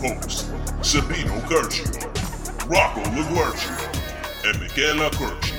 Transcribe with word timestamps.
hosts, 0.00 0.44
Sabino 0.80 1.38
Curcio, 1.42 1.84
Rocco 2.70 3.02
LaGuercio, 3.02 4.48
and 4.48 4.58
Michaela 4.58 5.10
Curcio. 5.10 5.58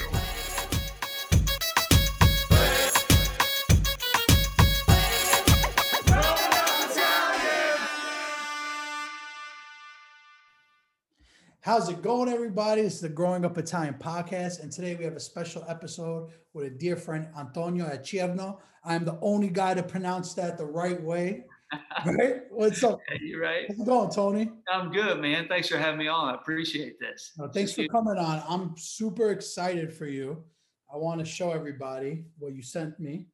How's 11.61 11.89
it 11.89 12.01
going, 12.01 12.27
everybody? 12.27 12.81
This 12.81 12.95
is 12.95 13.01
the 13.01 13.09
Growing 13.09 13.45
Up 13.45 13.59
Italian 13.59 13.93
podcast, 13.93 14.63
and 14.63 14.71
today 14.71 14.95
we 14.95 15.03
have 15.03 15.15
a 15.15 15.19
special 15.19 15.63
episode 15.69 16.31
with 16.53 16.65
a 16.65 16.69
dear 16.71 16.95
friend, 16.95 17.27
Antonio 17.37 17.85
Acierno. 17.85 18.57
I'm 18.83 19.05
the 19.05 19.19
only 19.21 19.49
guy 19.49 19.75
to 19.75 19.83
pronounce 19.83 20.33
that 20.33 20.57
the 20.57 20.65
right 20.65 20.99
way. 20.99 21.45
Right? 22.05 22.41
What's 22.49 22.83
up? 22.83 22.99
You 23.21 23.41
right? 23.41 23.65
How's 23.67 23.79
it 23.79 23.85
going, 23.85 24.09
Tony? 24.11 24.51
I'm 24.71 24.91
good, 24.91 25.21
man. 25.21 25.47
Thanks 25.47 25.69
for 25.69 25.77
having 25.77 25.99
me 25.99 26.07
on. 26.07 26.29
I 26.29 26.35
appreciate 26.35 26.99
this. 26.99 27.31
Uh, 27.39 27.47
thanks 27.47 27.73
for 27.73 27.85
coming 27.87 28.17
on. 28.17 28.43
I'm 28.47 28.75
super 28.75 29.31
excited 29.31 29.93
for 29.93 30.05
you. 30.07 30.43
I 30.91 30.97
want 30.97 31.19
to 31.19 31.25
show 31.25 31.51
everybody 31.51 32.25
what 32.39 32.53
you 32.53 32.63
sent 32.63 32.99
me. 32.99 33.27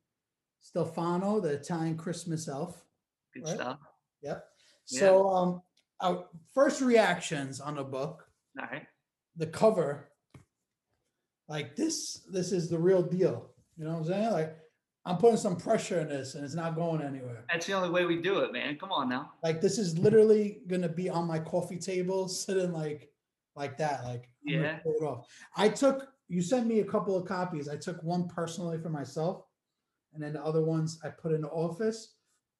Stelfano, 0.61 1.41
the 1.41 1.49
Italian 1.49 1.97
Christmas 1.97 2.47
elf. 2.47 2.83
Good 3.33 3.45
right? 3.45 3.55
stuff. 3.55 3.79
Yep. 4.21 4.45
Yeah. 4.89 4.99
So, 4.99 5.29
um, 5.29 5.61
our 6.01 6.25
first 6.53 6.81
reactions 6.81 7.59
on 7.61 7.75
the 7.75 7.83
book. 7.83 8.25
All 8.59 8.67
right. 8.71 8.85
the 9.37 9.47
cover 9.47 10.09
like 11.47 11.75
this 11.75 12.25
this 12.31 12.51
is 12.51 12.69
the 12.69 12.77
real 12.77 13.01
deal 13.01 13.51
you 13.77 13.85
know 13.85 13.91
what 13.91 13.99
i'm 13.99 14.05
saying 14.05 14.31
like 14.31 14.55
i'm 15.07 15.17
putting 15.17 15.37
some 15.37 15.55
pressure 15.55 15.99
in 16.01 16.09
this 16.09 16.35
and 16.35 16.43
it's 16.45 16.53
not 16.55 16.75
going 16.75 17.01
anywhere 17.01 17.43
That's 17.49 17.65
the 17.65 17.73
only 17.73 17.89
way 17.89 18.05
we 18.05 18.21
do 18.21 18.39
it, 18.39 18.51
man. 18.53 18.75
Come 18.77 18.91
on 18.91 19.09
now. 19.09 19.31
like 19.43 19.61
this 19.61 19.77
is 19.77 19.97
literally 19.97 20.59
gonna 20.67 20.89
be 20.89 21.09
on 21.09 21.25
my 21.27 21.39
coffee 21.39 21.77
table 21.79 22.27
sitting 22.43 22.71
like 22.73 23.09
like 23.55 23.77
that 23.77 24.03
like 24.03 24.29
I'm 24.47 24.61
Yeah. 24.63 24.77
pull 24.83 24.95
it 25.01 25.03
off 25.03 25.27
i 25.55 25.67
took 25.69 26.07
you 26.29 26.41
sent 26.41 26.67
me 26.67 26.81
a 26.81 26.85
couple 26.85 27.15
of 27.17 27.25
copies 27.25 27.67
i 27.69 27.77
took 27.77 28.01
one 28.03 28.27
personally 28.27 28.77
for 28.77 28.89
myself 28.89 29.45
and 30.13 30.21
then 30.21 30.33
the 30.33 30.43
other 30.43 30.63
ones 30.63 30.99
i 31.03 31.09
put 31.09 31.31
in 31.31 31.41
the 31.41 31.49
office 31.49 32.13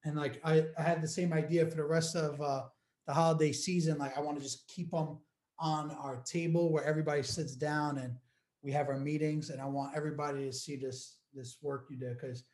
and 0.04 0.16
like 0.16 0.40
i, 0.44 0.64
I 0.78 0.82
had 0.82 1.02
the 1.02 1.08
same 1.08 1.32
idea 1.32 1.66
for 1.66 1.76
the 1.76 1.84
rest 1.84 2.16
of 2.16 2.40
uh 2.40 2.62
the 3.06 3.12
holiday 3.14 3.52
season 3.52 3.98
like 3.98 4.16
i 4.16 4.20
want 4.20 4.36
to 4.38 4.42
just 4.42 4.66
keep 4.68 4.90
them 4.90 5.18
on 5.60 5.90
our 5.92 6.16
table 6.24 6.70
where 6.72 6.84
everybody 6.84 7.22
sits 7.22 7.54
down 7.56 7.98
and 7.98 8.16
we 8.62 8.70
have 8.72 8.88
our 8.88 8.98
meetings 8.98 9.50
and 9.50 9.60
i 9.60 9.66
want 9.66 9.94
everybody 9.96 10.44
to 10.46 10.52
see 10.52 10.76
this 10.76 11.17
this 11.34 11.58
work 11.62 11.86
you 11.90 11.96
did 11.96 12.16
because 12.18 12.44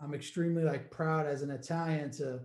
i'm 0.00 0.14
extremely 0.14 0.62
like 0.62 0.90
proud 0.90 1.26
as 1.26 1.42
an 1.42 1.50
italian 1.50 2.10
to 2.10 2.40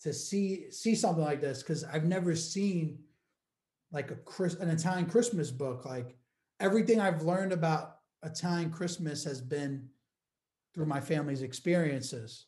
to 0.00 0.12
see 0.12 0.70
see 0.70 0.94
something 0.94 1.24
like 1.24 1.40
this 1.40 1.62
because 1.62 1.84
i've 1.84 2.04
never 2.04 2.34
seen 2.34 2.98
like 3.92 4.10
a 4.10 4.16
Chris 4.16 4.54
an 4.54 4.70
italian 4.70 5.06
christmas 5.06 5.50
book 5.50 5.84
like 5.84 6.16
everything 6.60 7.00
i've 7.00 7.22
learned 7.22 7.52
about 7.52 7.96
italian 8.24 8.70
christmas 8.70 9.24
has 9.24 9.40
been 9.40 9.88
through 10.74 10.86
my 10.86 11.00
family's 11.00 11.42
experiences 11.42 12.46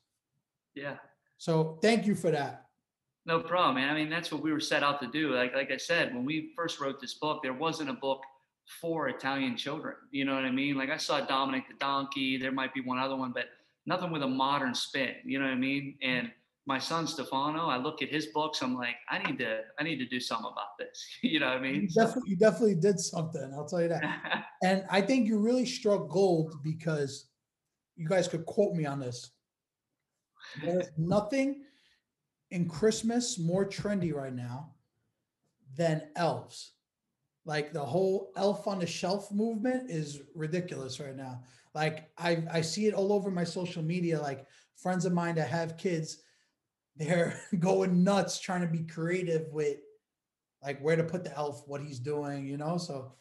Yeah. 0.75 0.97
so 1.39 1.79
thank 1.83 2.07
you 2.07 2.15
for 2.15 2.31
that 2.31 2.63
No 3.27 3.41
problem, 3.41 3.75
man. 3.77 3.91
I 3.91 3.95
mean, 3.99 4.09
that's 4.09 4.31
what 4.31 4.41
we 4.41 4.53
were 4.53 4.61
set 4.61 4.85
out 4.85 5.01
to 5.03 5.09
do. 5.11 5.35
Like, 5.35 5.53
like 5.53 5.73
I 5.73 5.77
said, 5.79 6.15
when 6.15 6.25
we 6.25 6.53
first 6.55 6.79
wrote 6.79 7.01
this 7.01 7.15
book, 7.15 7.43
there 7.43 7.59
wasn't 7.67 7.91
a 7.91 7.99
book 8.07 8.23
for 8.67 9.09
Italian 9.09 9.57
children. 9.57 9.95
You 10.11 10.25
know 10.25 10.35
what 10.35 10.45
I 10.45 10.51
mean? 10.51 10.77
Like 10.77 10.91
I 10.91 10.97
saw 10.97 11.21
Dominic 11.21 11.69
the 11.69 11.75
Donkey. 11.79 12.37
There 12.37 12.53
might 12.53 12.75
be 12.75 12.81
one 12.81 12.99
other 12.99 13.17
one, 13.17 13.33
but 13.33 13.47
nothing 13.87 14.11
with 14.11 14.23
a 14.23 14.29
modern 14.29 14.75
spin. 14.75 15.15
You 15.25 15.39
know 15.39 15.47
what 15.47 15.53
I 15.53 15.57
mean? 15.57 15.97
And 16.03 16.31
my 16.67 16.79
son 16.79 17.07
Stefano, 17.07 17.67
I 17.67 17.77
look 17.77 18.03
at 18.03 18.09
his 18.09 18.27
books. 18.27 18.61
I'm 18.61 18.75
like, 18.75 18.97
I 19.09 19.19
need 19.19 19.39
to, 19.39 19.61
I 19.79 19.85
need 19.85 19.99
to 19.99 20.07
do 20.07 20.19
something 20.19 20.51
about 20.51 20.77
this. 20.79 21.07
you 21.23 21.39
know 21.39 21.47
what 21.47 21.59
I 21.59 21.67
you 21.67 21.73
mean? 21.73 21.89
definitely, 21.97 22.31
you 22.31 22.37
definitely 22.37 22.75
did 22.75 22.99
something 22.99 23.53
i'll 23.55 23.67
tell 23.67 23.81
you 23.81 23.89
that 23.89 24.03
And 24.63 24.85
I 24.91 25.01
think 25.01 25.29
you 25.29 25.39
really 25.39 25.67
struck 25.67 26.09
gold 26.09 26.55
because 26.63 27.27
you 27.95 28.09
guys 28.09 28.27
could 28.27 28.47
quote 28.47 28.75
me 28.75 28.87
on 28.87 28.99
this. 29.01 29.31
There's 30.63 30.89
nothing 30.97 31.63
in 32.51 32.69
Christmas 32.69 33.39
more 33.39 33.67
trendy 33.67 34.15
right 34.15 34.35
now 34.35 34.75
than 35.77 36.09
elves. 36.17 36.73
Like 37.47 37.73
the 37.73 37.85
whole 37.85 38.33
elf 38.37 38.67
on 38.67 38.81
the 38.81 38.87
shelf 38.87 39.33
movement 39.33 39.89
is 39.89 40.21
ridiculous 40.35 40.99
right 40.99 41.17
now. 41.17 41.43
Like 41.75 42.11
I 42.19 42.43
I 42.51 42.61
see 42.61 42.87
it 42.87 42.95
all 42.95 43.13
over 43.13 43.31
my 43.31 43.45
social 43.45 43.83
media. 43.83 44.21
Like 44.21 44.47
friends 44.77 45.05
of 45.05 45.13
mine 45.13 45.37
that 45.37 45.49
have 45.49 45.79
kids, 45.79 46.19
they're 46.97 47.41
going 47.61 48.03
nuts 48.03 48.41
trying 48.41 48.63
to 48.63 48.67
be 48.67 48.83
creative 48.83 49.47
with 49.53 49.79
like 50.63 50.81
where 50.81 50.97
to 50.97 51.05
put 51.05 51.23
the 51.23 51.35
elf, 51.37 51.63
what 51.67 51.81
he's 51.81 52.01
doing, 52.01 52.47
you 52.47 52.57
know. 52.57 52.79
So 52.79 53.13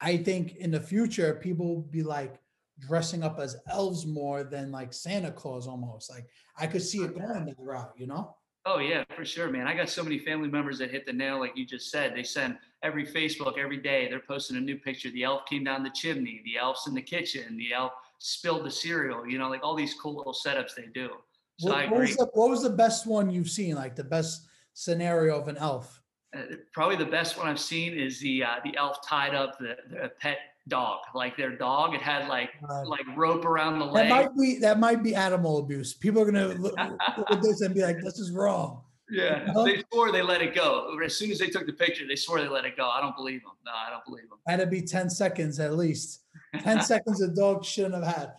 I 0.00 0.16
think 0.18 0.56
in 0.56 0.70
the 0.70 0.80
future, 0.80 1.34
people 1.34 1.66
will 1.66 1.82
be 1.82 2.04
like 2.04 2.38
dressing 2.78 3.24
up 3.24 3.40
as 3.40 3.56
elves 3.68 4.06
more 4.06 4.44
than 4.44 4.70
like 4.70 4.92
Santa 4.92 5.32
Claus 5.32 5.66
almost. 5.66 6.10
Like 6.10 6.26
I 6.56 6.68
could 6.68 6.82
see 6.82 6.98
it 6.98 7.18
going 7.18 7.46
that 7.46 7.56
route, 7.58 7.94
you 7.96 8.06
know? 8.06 8.36
Oh 8.68 8.78
yeah, 8.80 9.04
for 9.14 9.24
sure, 9.24 9.48
man. 9.48 9.68
I 9.68 9.76
got 9.76 9.88
so 9.88 10.02
many 10.02 10.18
family 10.18 10.48
members 10.48 10.78
that 10.78 10.90
hit 10.90 11.06
the 11.06 11.12
nail, 11.12 11.38
like 11.38 11.56
you 11.56 11.64
just 11.64 11.88
said. 11.88 12.16
They 12.16 12.24
send 12.24 12.58
every 12.82 13.06
Facebook 13.06 13.58
every 13.58 13.76
day. 13.76 14.08
They're 14.08 14.18
posting 14.18 14.56
a 14.56 14.60
new 14.60 14.76
picture. 14.76 15.08
The 15.12 15.22
elf 15.22 15.46
came 15.46 15.62
down 15.62 15.84
the 15.84 15.90
chimney. 15.90 16.42
The 16.44 16.58
elf's 16.58 16.88
in 16.88 16.94
the 16.94 17.00
kitchen. 17.00 17.56
The 17.56 17.72
elf 17.72 17.92
spilled 18.18 18.66
the 18.66 18.70
cereal. 18.70 19.24
You 19.24 19.38
know, 19.38 19.48
like 19.48 19.62
all 19.62 19.76
these 19.76 19.94
cool 19.94 20.16
little 20.16 20.34
setups 20.34 20.74
they 20.74 20.86
do. 20.92 21.10
So 21.60 21.72
I 21.72 21.84
What, 21.84 21.92
what 21.92 22.00
was 22.00 22.16
the, 22.16 22.30
what 22.34 22.50
was 22.50 22.62
the 22.64 22.70
best 22.70 23.06
one 23.06 23.30
you've 23.30 23.48
seen? 23.48 23.76
Like 23.76 23.94
the 23.94 24.04
best 24.04 24.48
scenario 24.74 25.40
of 25.40 25.46
an 25.46 25.58
elf? 25.58 26.02
Uh, 26.36 26.56
probably 26.72 26.96
the 26.96 27.04
best 27.04 27.38
one 27.38 27.46
I've 27.46 27.60
seen 27.60 27.96
is 27.96 28.18
the 28.18 28.42
uh, 28.42 28.56
the 28.64 28.76
elf 28.76 28.98
tied 29.06 29.34
up 29.34 29.60
the, 29.60 29.76
the 29.90 30.10
pet 30.20 30.38
dog, 30.68 30.98
like 31.14 31.36
their 31.36 31.56
dog. 31.56 31.94
It 31.94 32.02
had 32.02 32.28
like 32.28 32.50
Uh, 32.68 32.84
like 32.86 33.04
rope 33.16 33.44
around 33.44 33.78
the 33.78 33.84
leg. 33.84 34.08
that 34.08 34.10
might 34.10 34.36
be 34.36 34.58
that 34.58 34.78
might 34.78 35.02
be 35.02 35.14
animal 35.14 35.58
abuse. 35.58 35.94
People 35.94 36.22
are 36.22 36.24
gonna 36.30 36.48
look, 36.64 36.74
look 37.18 37.30
at 37.30 37.42
this 37.42 37.60
and 37.60 37.74
be 37.74 37.82
like, 37.82 37.98
"This 38.02 38.18
is 38.18 38.30
wrong." 38.32 38.82
yeah, 39.10 39.52
they 39.64 39.84
swore 39.92 40.10
they 40.10 40.22
let 40.22 40.42
it 40.42 40.52
go. 40.54 40.98
As 41.04 41.16
soon 41.16 41.30
as 41.30 41.38
they 41.38 41.46
took 41.48 41.66
the 41.66 41.72
picture, 41.72 42.04
they 42.08 42.16
swore 42.16 42.40
they 42.40 42.48
let 42.48 42.64
it 42.64 42.76
go. 42.76 42.88
I 42.88 43.00
don't 43.00 43.14
believe 43.16 43.42
them. 43.42 43.52
No, 43.64 43.70
I 43.72 43.90
don't 43.90 44.04
believe 44.04 44.28
them. 44.28 44.38
Had 44.48 44.58
to 44.60 44.66
be 44.66 44.82
ten 44.82 45.08
seconds 45.08 45.60
at 45.60 45.74
least. 45.76 46.22
Ten 46.60 46.80
seconds 46.92 47.20
a 47.22 47.28
dog 47.28 47.64
shouldn't 47.64 47.94
have 48.02 48.16
had. 48.16 48.32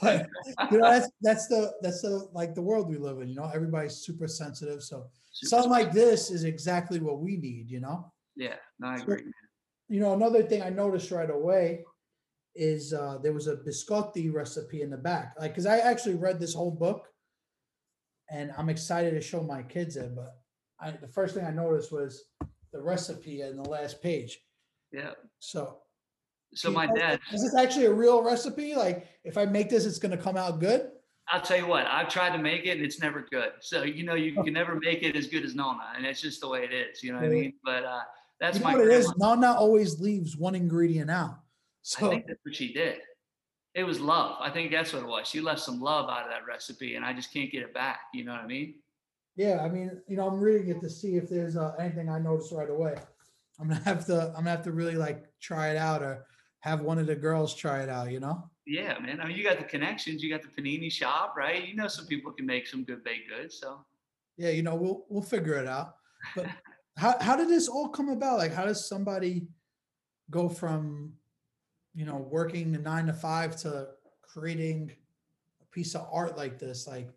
But 0.00 0.26
you 0.72 0.78
know 0.78 0.90
that's 0.90 1.10
that's 1.20 1.46
the 1.48 1.74
that's 1.82 2.00
the 2.00 2.28
like 2.32 2.54
the 2.54 2.62
world 2.62 2.88
we 2.88 2.96
live 2.96 3.20
in. 3.20 3.28
You 3.28 3.34
know, 3.36 3.50
everybody's 3.54 3.96
super 3.96 4.26
sensitive. 4.26 4.82
So 4.82 5.06
something 5.32 5.70
like 5.70 5.92
this 5.92 6.30
is 6.30 6.44
exactly 6.44 7.00
what 7.00 7.20
we 7.20 7.36
need. 7.36 7.70
You 7.70 7.80
know. 7.80 8.10
yeah, 8.34 8.54
no, 8.80 8.88
I 8.88 8.96
So- 8.96 9.02
agree. 9.02 9.24
You 9.88 10.00
know, 10.00 10.14
another 10.14 10.42
thing 10.42 10.62
I 10.62 10.70
noticed 10.70 11.10
right 11.10 11.30
away 11.30 11.84
is 12.54 12.92
uh, 12.92 13.18
there 13.22 13.32
was 13.32 13.46
a 13.46 13.56
biscotti 13.56 14.32
recipe 14.32 14.82
in 14.82 14.90
the 14.90 14.96
back. 14.96 15.34
Like, 15.38 15.52
because 15.52 15.66
I 15.66 15.78
actually 15.78 16.14
read 16.14 16.40
this 16.40 16.54
whole 16.54 16.70
book, 16.70 17.08
and 18.30 18.52
I'm 18.56 18.68
excited 18.68 19.10
to 19.12 19.20
show 19.20 19.42
my 19.42 19.62
kids 19.62 19.96
it. 19.96 20.14
But 20.14 20.36
I, 20.80 20.92
the 20.92 21.08
first 21.08 21.34
thing 21.34 21.44
I 21.44 21.50
noticed 21.50 21.92
was 21.92 22.24
the 22.72 22.80
recipe 22.80 23.42
in 23.42 23.56
the 23.56 23.68
last 23.68 24.02
page. 24.02 24.40
Yeah. 24.92 25.12
So, 25.38 25.78
So 26.54 26.70
my 26.70 26.86
us, 26.86 26.98
dad, 26.98 27.20
is 27.32 27.42
this 27.42 27.54
actually 27.56 27.86
a 27.86 27.92
real 27.92 28.22
recipe? 28.22 28.74
Like, 28.74 29.06
if 29.24 29.36
I 29.36 29.44
make 29.44 29.68
this, 29.68 29.84
it's 29.84 29.98
going 29.98 30.16
to 30.16 30.22
come 30.22 30.36
out 30.36 30.60
good. 30.60 30.90
I'll 31.28 31.40
tell 31.40 31.56
you 31.56 31.66
what, 31.66 31.86
I've 31.86 32.08
tried 32.08 32.36
to 32.36 32.42
make 32.42 32.66
it 32.66 32.76
and 32.76 32.82
it's 32.82 33.00
never 33.00 33.26
good. 33.30 33.52
So, 33.60 33.82
you 33.82 34.04
know, 34.04 34.14
you 34.14 34.34
can 34.42 34.52
never 34.52 34.78
make 34.78 35.02
it 35.02 35.16
as 35.16 35.26
good 35.26 35.44
as 35.44 35.54
Nonna. 35.54 35.92
And 35.96 36.04
it's 36.04 36.20
just 36.20 36.40
the 36.40 36.48
way 36.48 36.64
it 36.64 36.72
is. 36.72 37.02
You 37.02 37.12
know 37.12 37.18
what 37.18 37.26
I 37.26 37.28
mean? 37.28 37.54
But 37.64 37.84
uh, 37.84 38.00
that's 38.40 38.58
you 38.58 38.64
know 38.64 38.70
my 38.72 38.76
what 38.78 38.86
it 38.86 38.92
is? 38.92 39.06
grandma. 39.12 39.34
Nana 39.34 39.54
always 39.58 40.00
leaves 40.00 40.36
one 40.36 40.54
ingredient 40.54 41.10
out. 41.10 41.30
I 41.30 41.36
So, 41.82 42.10
think 42.10 42.26
that's 42.26 42.40
what 42.44 42.54
she 42.54 42.72
did. 42.72 42.98
It 43.74 43.84
was 43.84 44.00
love. 44.00 44.36
I 44.40 44.50
think 44.50 44.70
that's 44.70 44.92
what 44.92 45.02
it 45.02 45.08
was. 45.08 45.26
She 45.26 45.40
left 45.40 45.60
some 45.60 45.80
love 45.80 46.08
out 46.08 46.24
of 46.24 46.30
that 46.30 46.46
recipe, 46.46 46.94
and 46.94 47.04
I 47.04 47.12
just 47.12 47.32
can't 47.32 47.50
get 47.50 47.62
it 47.62 47.74
back. 47.74 48.00
You 48.12 48.24
know 48.24 48.32
what 48.32 48.40
I 48.42 48.46
mean? 48.46 48.76
Yeah, 49.36 49.60
I 49.62 49.68
mean, 49.68 50.00
you 50.06 50.16
know, 50.16 50.28
I'm 50.28 50.38
reading 50.38 50.68
it 50.68 50.80
to 50.80 50.88
see 50.88 51.16
if 51.16 51.28
there's 51.28 51.56
uh, 51.56 51.74
anything 51.80 52.08
I 52.08 52.20
noticed 52.20 52.52
right 52.52 52.70
away. 52.70 52.94
I'm 53.60 53.68
gonna 53.68 53.80
have 53.84 54.06
to, 54.06 54.28
I'm 54.28 54.34
gonna 54.44 54.50
have 54.50 54.62
to 54.62 54.72
really 54.72 54.94
like 54.94 55.24
try 55.40 55.70
it 55.70 55.76
out 55.76 56.02
or 56.02 56.26
have 56.60 56.80
one 56.82 56.98
of 56.98 57.06
the 57.06 57.16
girls 57.16 57.54
try 57.54 57.82
it 57.82 57.88
out. 57.88 58.10
You 58.12 58.20
know? 58.20 58.48
Yeah, 58.66 58.96
man. 59.00 59.20
I 59.20 59.26
mean, 59.26 59.36
you 59.36 59.42
got 59.44 59.58
the 59.58 59.64
connections. 59.64 60.22
You 60.22 60.30
got 60.30 60.42
the 60.42 60.48
panini 60.48 60.90
shop, 60.90 61.34
right? 61.36 61.66
You 61.66 61.74
know, 61.74 61.88
some 61.88 62.06
people 62.06 62.32
can 62.32 62.46
make 62.46 62.66
some 62.66 62.84
good 62.84 63.02
baked 63.04 63.28
goods. 63.28 63.58
So 63.60 63.84
Yeah, 64.36 64.50
you 64.50 64.62
know, 64.62 64.74
we'll 64.76 65.04
we'll 65.08 65.22
figure 65.22 65.54
it 65.54 65.66
out. 65.66 65.96
But 66.36 66.46
how 66.96 67.18
how 67.20 67.36
did 67.36 67.48
this 67.48 67.68
all 67.68 67.88
come 67.88 68.08
about? 68.08 68.38
Like, 68.38 68.52
how 68.52 68.64
does 68.64 68.88
somebody 68.88 69.48
go 70.30 70.48
from, 70.48 71.12
you 71.94 72.04
know, 72.04 72.16
working 72.16 72.74
a 72.74 72.78
nine 72.78 73.06
to 73.06 73.12
five 73.12 73.56
to 73.58 73.88
creating 74.22 74.92
a 75.60 75.64
piece 75.66 75.94
of 75.94 76.06
art 76.10 76.36
like 76.36 76.58
this? 76.58 76.86
Like, 76.86 77.08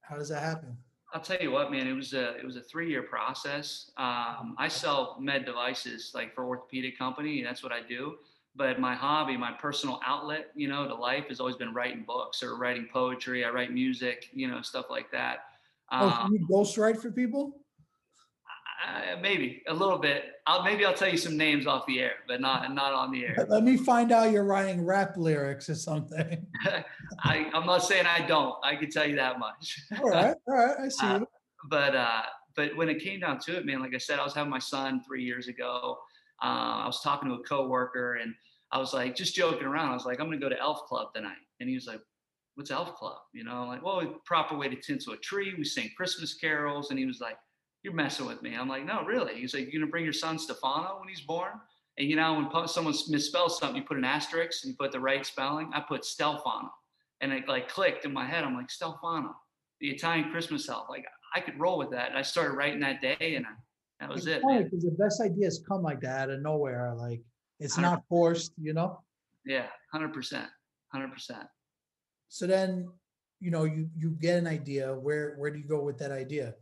how 0.00 0.16
does 0.16 0.28
that 0.28 0.42
happen? 0.42 0.76
I'll 1.12 1.20
tell 1.20 1.38
you 1.40 1.50
what, 1.50 1.70
man. 1.72 1.86
It 1.86 1.92
was 1.92 2.12
a 2.12 2.36
it 2.36 2.44
was 2.44 2.56
a 2.56 2.60
three 2.60 2.88
year 2.88 3.02
process. 3.02 3.90
Um, 3.96 4.54
I 4.58 4.68
sell 4.68 5.16
med 5.20 5.44
devices 5.44 6.12
like 6.14 6.34
for 6.34 6.44
orthopedic 6.44 6.98
company, 6.98 7.38
and 7.38 7.46
that's 7.46 7.62
what 7.62 7.72
I 7.72 7.82
do. 7.82 8.16
But 8.56 8.80
my 8.80 8.96
hobby, 8.96 9.36
my 9.36 9.52
personal 9.52 10.00
outlet, 10.04 10.50
you 10.56 10.66
know, 10.66 10.86
to 10.88 10.94
life 10.94 11.26
has 11.28 11.38
always 11.38 11.54
been 11.54 11.72
writing 11.72 12.02
books 12.04 12.42
or 12.42 12.56
writing 12.56 12.88
poetry. 12.92 13.44
I 13.44 13.50
write 13.50 13.72
music, 13.72 14.28
you 14.32 14.48
know, 14.48 14.60
stuff 14.60 14.86
like 14.90 15.10
that. 15.12 15.44
Oh, 15.92 16.08
Um, 16.08 16.12
can 16.12 16.32
you 16.34 16.48
ghostwrite 16.48 17.00
for 17.00 17.12
people? 17.12 17.60
Uh, 18.82 19.16
maybe 19.20 19.62
a 19.68 19.74
little 19.74 19.98
bit. 19.98 20.24
I'll 20.46 20.62
maybe 20.62 20.86
I'll 20.86 20.94
tell 20.94 21.10
you 21.10 21.18
some 21.18 21.36
names 21.36 21.66
off 21.66 21.84
the 21.86 22.00
air, 22.00 22.14
but 22.26 22.40
not 22.40 22.72
not 22.72 22.94
on 22.94 23.10
the 23.10 23.26
air. 23.26 23.46
Let 23.48 23.62
me 23.62 23.76
find 23.76 24.10
out 24.10 24.32
you're 24.32 24.44
writing 24.44 24.86
rap 24.86 25.16
lyrics 25.18 25.68
or 25.68 25.74
something. 25.74 26.46
I, 27.22 27.50
I'm 27.52 27.66
not 27.66 27.82
saying 27.84 28.06
I 28.06 28.26
don't. 28.26 28.54
I 28.64 28.76
can 28.76 28.90
tell 28.90 29.06
you 29.06 29.16
that 29.16 29.38
much. 29.38 29.80
All 30.00 30.08
right, 30.08 30.34
all 30.48 30.54
right, 30.54 30.76
I 30.80 30.88
see. 30.88 31.06
Uh, 31.06 31.20
but 31.68 31.94
uh, 31.94 32.22
but 32.56 32.74
when 32.76 32.88
it 32.88 33.02
came 33.02 33.20
down 33.20 33.38
to 33.40 33.56
it, 33.58 33.66
man, 33.66 33.80
like 33.80 33.94
I 33.94 33.98
said, 33.98 34.18
I 34.18 34.24
was 34.24 34.34
having 34.34 34.50
my 34.50 34.58
son 34.58 35.02
three 35.06 35.24
years 35.24 35.48
ago. 35.48 35.98
Uh, 36.42 36.84
I 36.84 36.86
was 36.86 37.02
talking 37.02 37.28
to 37.28 37.34
a 37.34 37.42
coworker, 37.42 38.14
and 38.14 38.34
I 38.72 38.78
was 38.78 38.94
like, 38.94 39.14
just 39.14 39.34
joking 39.34 39.66
around. 39.66 39.90
I 39.90 39.94
was 39.94 40.06
like, 40.06 40.20
I'm 40.20 40.26
gonna 40.26 40.38
go 40.38 40.48
to 40.48 40.58
Elf 40.58 40.86
Club 40.86 41.12
tonight, 41.14 41.36
and 41.60 41.68
he 41.68 41.74
was 41.74 41.86
like, 41.86 42.00
What's 42.54 42.70
Elf 42.70 42.94
Club? 42.94 43.18
You 43.34 43.44
know, 43.44 43.52
I'm 43.52 43.68
like, 43.68 43.84
well, 43.84 44.20
proper 44.24 44.56
way 44.56 44.68
to 44.68 44.76
tinsel 44.76 45.12
a 45.12 45.18
tree. 45.18 45.54
We 45.56 45.64
sing 45.64 45.90
Christmas 45.96 46.34
carols, 46.34 46.90
and 46.90 46.98
he 46.98 47.04
was 47.04 47.20
like, 47.20 47.36
You're 47.82 47.94
messing 47.94 48.26
with 48.26 48.42
me. 48.42 48.54
I'm 48.56 48.68
like, 48.68 48.84
No, 48.84 49.04
really. 49.04 49.34
He's 49.34 49.54
like, 49.54 49.64
You're 49.72 49.80
gonna 49.80 49.90
bring 49.90 50.04
your 50.04 50.12
son 50.12 50.38
Stefano 50.38 50.98
when 51.00 51.08
he's 51.08 51.22
born? 51.22 51.52
And 51.98 52.08
you 52.08 52.16
know, 52.16 52.34
when 52.52 52.68
someone 52.68 52.94
misspells 52.94 53.52
something, 53.52 53.76
you 53.76 53.82
put 53.82 53.96
an 53.98 54.04
asterisk 54.04 54.64
and 54.64 54.70
you 54.70 54.76
put 54.78 54.92
the 54.92 55.00
right 55.00 55.24
spelling. 55.26 55.70
I 55.74 55.80
put 55.80 56.02
Stelfano, 56.02 56.68
and 57.20 57.32
it 57.32 57.46
like 57.48 57.68
clicked 57.68 58.04
in 58.04 58.12
my 58.12 58.24
head. 58.26 58.44
I'm 58.44 58.54
like, 58.54 58.68
Stelfano, 58.68 59.32
the 59.80 59.88
Italian 59.90 60.30
Christmas 60.30 60.68
elf. 60.68 60.86
Like 60.88 61.04
I 61.34 61.40
could 61.40 61.58
roll 61.58 61.78
with 61.78 61.90
that. 61.90 62.08
And 62.10 62.18
I 62.18 62.22
started 62.22 62.54
writing 62.54 62.80
that 62.80 63.02
day, 63.02 63.34
and 63.36 63.44
I, 63.44 63.50
that 64.00 64.08
was 64.08 64.26
It's 64.26 64.36
it. 64.38 64.42
man. 64.46 64.64
because 64.64 64.82
the 64.84 64.92
best 64.92 65.20
ideas 65.20 65.62
come 65.68 65.82
like 65.82 66.00
that 66.00 66.22
out 66.22 66.30
of 66.30 66.40
nowhere. 66.40 66.94
Like 66.96 67.20
it's 67.58 67.76
not 67.76 68.02
forced, 68.08 68.52
you 68.58 68.72
know. 68.72 69.00
Yeah, 69.44 69.66
hundred 69.92 70.14
percent, 70.14 70.48
hundred 70.92 71.12
percent. 71.12 71.44
So 72.28 72.46
then, 72.46 72.88
you 73.40 73.50
know, 73.50 73.64
you 73.64 73.90
you 73.96 74.10
get 74.20 74.38
an 74.38 74.46
idea. 74.46 74.94
Where 74.94 75.34
where 75.36 75.50
do 75.50 75.58
you 75.58 75.66
go 75.68 75.82
with 75.82 75.98
that 75.98 76.12
idea? 76.12 76.54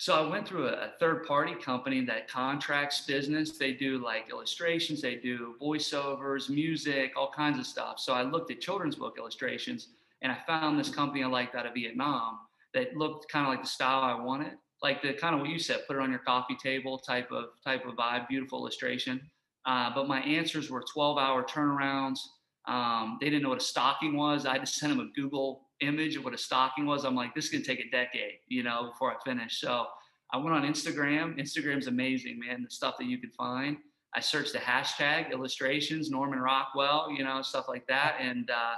So 0.00 0.14
I 0.14 0.28
went 0.28 0.46
through 0.46 0.68
a, 0.68 0.72
a 0.72 0.92
third 1.00 1.26
party 1.26 1.54
company 1.56 2.04
that 2.04 2.30
contracts 2.30 3.00
business. 3.00 3.58
They 3.58 3.72
do 3.72 3.98
like 3.98 4.30
illustrations, 4.30 5.02
they 5.02 5.16
do 5.16 5.56
voiceovers, 5.60 6.48
music, 6.48 7.12
all 7.16 7.32
kinds 7.34 7.58
of 7.58 7.66
stuff. 7.66 7.98
So 7.98 8.12
I 8.14 8.22
looked 8.22 8.50
at 8.52 8.60
children's 8.60 8.94
book 8.94 9.16
illustrations 9.18 9.88
and 10.22 10.30
I 10.30 10.38
found 10.46 10.78
this 10.78 10.88
company 10.88 11.24
I 11.24 11.26
liked 11.26 11.56
out 11.56 11.66
of 11.66 11.74
Vietnam 11.74 12.38
that 12.74 12.96
looked 12.96 13.30
kind 13.30 13.44
of 13.44 13.50
like 13.50 13.62
the 13.62 13.68
style 13.68 14.02
I 14.02 14.22
wanted. 14.22 14.52
Like 14.80 15.02
the 15.02 15.14
kind 15.14 15.34
of 15.34 15.40
what 15.40 15.50
you 15.50 15.58
said, 15.58 15.80
put 15.88 15.96
it 15.96 16.02
on 16.02 16.10
your 16.10 16.20
coffee 16.20 16.56
table 16.62 16.98
type 16.98 17.32
of 17.32 17.46
type 17.64 17.84
of 17.84 17.94
vibe, 17.94 18.28
beautiful 18.28 18.60
illustration. 18.60 19.20
Uh, 19.66 19.90
but 19.92 20.06
my 20.06 20.20
answers 20.20 20.70
were 20.70 20.84
12 20.92 21.18
hour 21.18 21.42
turnarounds. 21.42 22.20
Um, 22.68 23.18
they 23.20 23.28
didn't 23.28 23.42
know 23.42 23.48
what 23.48 23.60
a 23.60 23.64
stocking 23.64 24.16
was. 24.16 24.46
I 24.46 24.52
had 24.52 24.60
to 24.60 24.66
send 24.66 24.92
them 24.92 25.00
a 25.00 25.10
Google 25.20 25.67
image 25.80 26.16
of 26.16 26.24
what 26.24 26.34
a 26.34 26.38
stocking 26.38 26.86
was. 26.86 27.04
I'm 27.04 27.14
like, 27.14 27.34
this 27.34 27.46
is 27.46 27.50
gonna 27.50 27.64
take 27.64 27.80
a 27.80 27.90
decade, 27.90 28.40
you 28.48 28.62
know, 28.62 28.90
before 28.90 29.12
I 29.12 29.16
finish. 29.24 29.60
So 29.60 29.86
I 30.32 30.36
went 30.36 30.54
on 30.54 30.62
Instagram. 30.62 31.38
Instagram's 31.38 31.86
amazing, 31.86 32.38
man. 32.38 32.62
The 32.62 32.70
stuff 32.70 32.96
that 32.98 33.06
you 33.06 33.18
could 33.18 33.32
find. 33.32 33.78
I 34.14 34.20
searched 34.20 34.54
the 34.54 34.58
hashtag 34.58 35.32
illustrations, 35.32 36.10
Norman 36.10 36.38
Rockwell, 36.38 37.10
you 37.10 37.24
know, 37.24 37.42
stuff 37.42 37.66
like 37.68 37.86
that, 37.88 38.16
and 38.20 38.50
uh, 38.50 38.74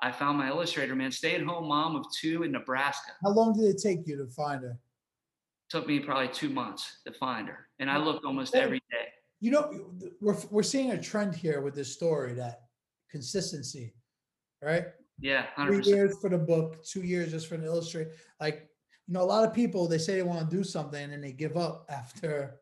I 0.00 0.10
found 0.10 0.36
my 0.36 0.48
illustrator, 0.48 0.96
man. 0.96 1.12
Stay-at-home 1.12 1.68
mom 1.68 1.94
of 1.94 2.06
two 2.12 2.42
in 2.42 2.50
Nebraska. 2.52 3.12
How 3.22 3.30
long 3.30 3.56
did 3.56 3.66
it 3.66 3.80
take 3.80 4.06
you 4.06 4.16
to 4.16 4.26
find 4.26 4.62
her? 4.62 4.76
Took 5.70 5.86
me 5.86 6.00
probably 6.00 6.28
two 6.28 6.48
months 6.48 6.98
to 7.06 7.12
find 7.12 7.48
her, 7.48 7.68
and 7.78 7.88
I 7.90 7.98
looked 7.98 8.24
almost 8.24 8.54
every 8.54 8.80
day. 8.90 9.06
You 9.40 9.52
know, 9.52 9.90
we're 10.20 10.36
we're 10.50 10.62
seeing 10.62 10.90
a 10.90 11.00
trend 11.00 11.34
here 11.34 11.60
with 11.60 11.74
this 11.74 11.92
story 11.92 12.34
that 12.34 12.62
consistency, 13.10 13.94
right? 14.60 14.86
Yeah, 15.20 15.46
hundred 15.54 15.70
Three 15.70 15.78
percent. 15.78 15.96
years 15.96 16.16
for 16.20 16.30
the 16.30 16.38
book, 16.38 16.84
two 16.84 17.02
years 17.02 17.30
just 17.30 17.46
for 17.46 17.54
an 17.54 17.64
illustrate. 17.64 18.08
Like, 18.40 18.68
you 19.06 19.14
know, 19.14 19.22
a 19.22 19.24
lot 19.24 19.44
of 19.44 19.54
people 19.54 19.86
they 19.86 19.98
say 19.98 20.16
they 20.16 20.22
want 20.22 20.48
to 20.48 20.56
do 20.56 20.64
something 20.64 21.12
and 21.12 21.22
they 21.22 21.32
give 21.32 21.56
up 21.56 21.86
after 21.88 22.60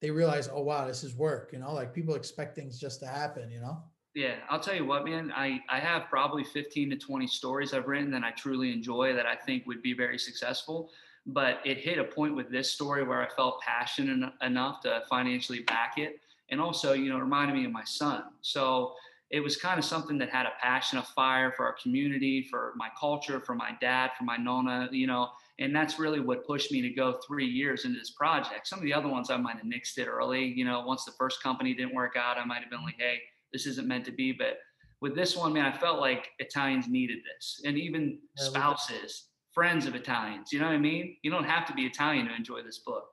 they 0.00 0.10
realize, 0.10 0.48
oh 0.52 0.62
wow, 0.62 0.86
this 0.86 1.04
is 1.04 1.14
work. 1.14 1.50
You 1.52 1.58
know, 1.58 1.72
like 1.72 1.92
people 1.92 2.14
expect 2.14 2.54
things 2.54 2.78
just 2.78 3.00
to 3.00 3.06
happen. 3.06 3.50
You 3.50 3.60
know. 3.60 3.82
Yeah, 4.14 4.34
I'll 4.50 4.60
tell 4.60 4.74
you 4.74 4.84
what, 4.84 5.04
man. 5.04 5.32
I 5.34 5.60
I 5.68 5.80
have 5.80 6.08
probably 6.08 6.44
fifteen 6.44 6.90
to 6.90 6.96
twenty 6.96 7.26
stories 7.26 7.72
I've 7.72 7.88
written 7.88 8.10
that 8.12 8.22
I 8.22 8.30
truly 8.32 8.72
enjoy 8.72 9.14
that 9.14 9.26
I 9.26 9.34
think 9.34 9.66
would 9.66 9.82
be 9.82 9.94
very 9.94 10.18
successful. 10.18 10.90
But 11.24 11.60
it 11.64 11.78
hit 11.78 11.98
a 11.98 12.04
point 12.04 12.34
with 12.34 12.50
this 12.50 12.72
story 12.72 13.04
where 13.04 13.22
I 13.22 13.28
felt 13.34 13.60
passionate 13.60 14.32
enough 14.42 14.80
to 14.82 15.02
financially 15.08 15.60
back 15.60 15.94
it, 15.96 16.20
and 16.50 16.60
also, 16.60 16.92
you 16.92 17.08
know, 17.08 17.16
it 17.16 17.20
reminded 17.20 17.54
me 17.56 17.64
of 17.64 17.72
my 17.72 17.84
son. 17.84 18.24
So 18.40 18.94
it 19.32 19.40
was 19.40 19.56
kind 19.56 19.78
of 19.78 19.84
something 19.84 20.18
that 20.18 20.28
had 20.28 20.44
a 20.44 20.52
passion, 20.60 20.98
a 20.98 21.02
fire 21.02 21.52
for 21.56 21.64
our 21.64 21.74
community, 21.82 22.46
for 22.50 22.74
my 22.76 22.88
culture, 23.00 23.40
for 23.40 23.54
my 23.54 23.70
dad, 23.80 24.10
for 24.16 24.24
my 24.24 24.36
nonna, 24.36 24.88
you 24.92 25.06
know, 25.06 25.30
and 25.58 25.74
that's 25.74 25.98
really 25.98 26.20
what 26.20 26.46
pushed 26.46 26.70
me 26.70 26.82
to 26.82 26.90
go 26.90 27.18
three 27.26 27.46
years 27.46 27.86
into 27.86 27.98
this 27.98 28.10
project. 28.10 28.68
Some 28.68 28.78
of 28.78 28.84
the 28.84 28.92
other 28.92 29.08
ones 29.08 29.30
I 29.30 29.38
might 29.38 29.56
have 29.56 29.64
nixed 29.64 29.96
it 29.96 30.06
early, 30.06 30.44
you 30.44 30.66
know, 30.66 30.84
once 30.86 31.04
the 31.04 31.12
first 31.12 31.42
company 31.42 31.72
didn't 31.72 31.94
work 31.94 32.14
out, 32.14 32.36
I 32.36 32.44
might 32.44 32.60
have 32.60 32.70
been 32.70 32.84
like, 32.84 32.96
hey, 32.98 33.20
this 33.54 33.66
isn't 33.66 33.88
meant 33.88 34.04
to 34.04 34.12
be. 34.12 34.32
But 34.32 34.58
with 35.00 35.14
this 35.14 35.34
one, 35.34 35.54
man, 35.54 35.64
I 35.64 35.76
felt 35.76 35.98
like 35.98 36.28
Italians 36.38 36.86
needed 36.88 37.18
this, 37.24 37.62
and 37.64 37.78
even 37.78 38.18
spouses, 38.36 39.28
friends 39.54 39.86
of 39.86 39.94
Italians. 39.94 40.52
You 40.52 40.60
know 40.60 40.66
what 40.66 40.74
I 40.74 40.78
mean? 40.78 41.16
You 41.22 41.30
don't 41.30 41.44
have 41.44 41.66
to 41.68 41.72
be 41.72 41.82
Italian 41.82 42.26
to 42.26 42.34
enjoy 42.34 42.62
this 42.62 42.80
book. 42.84 43.04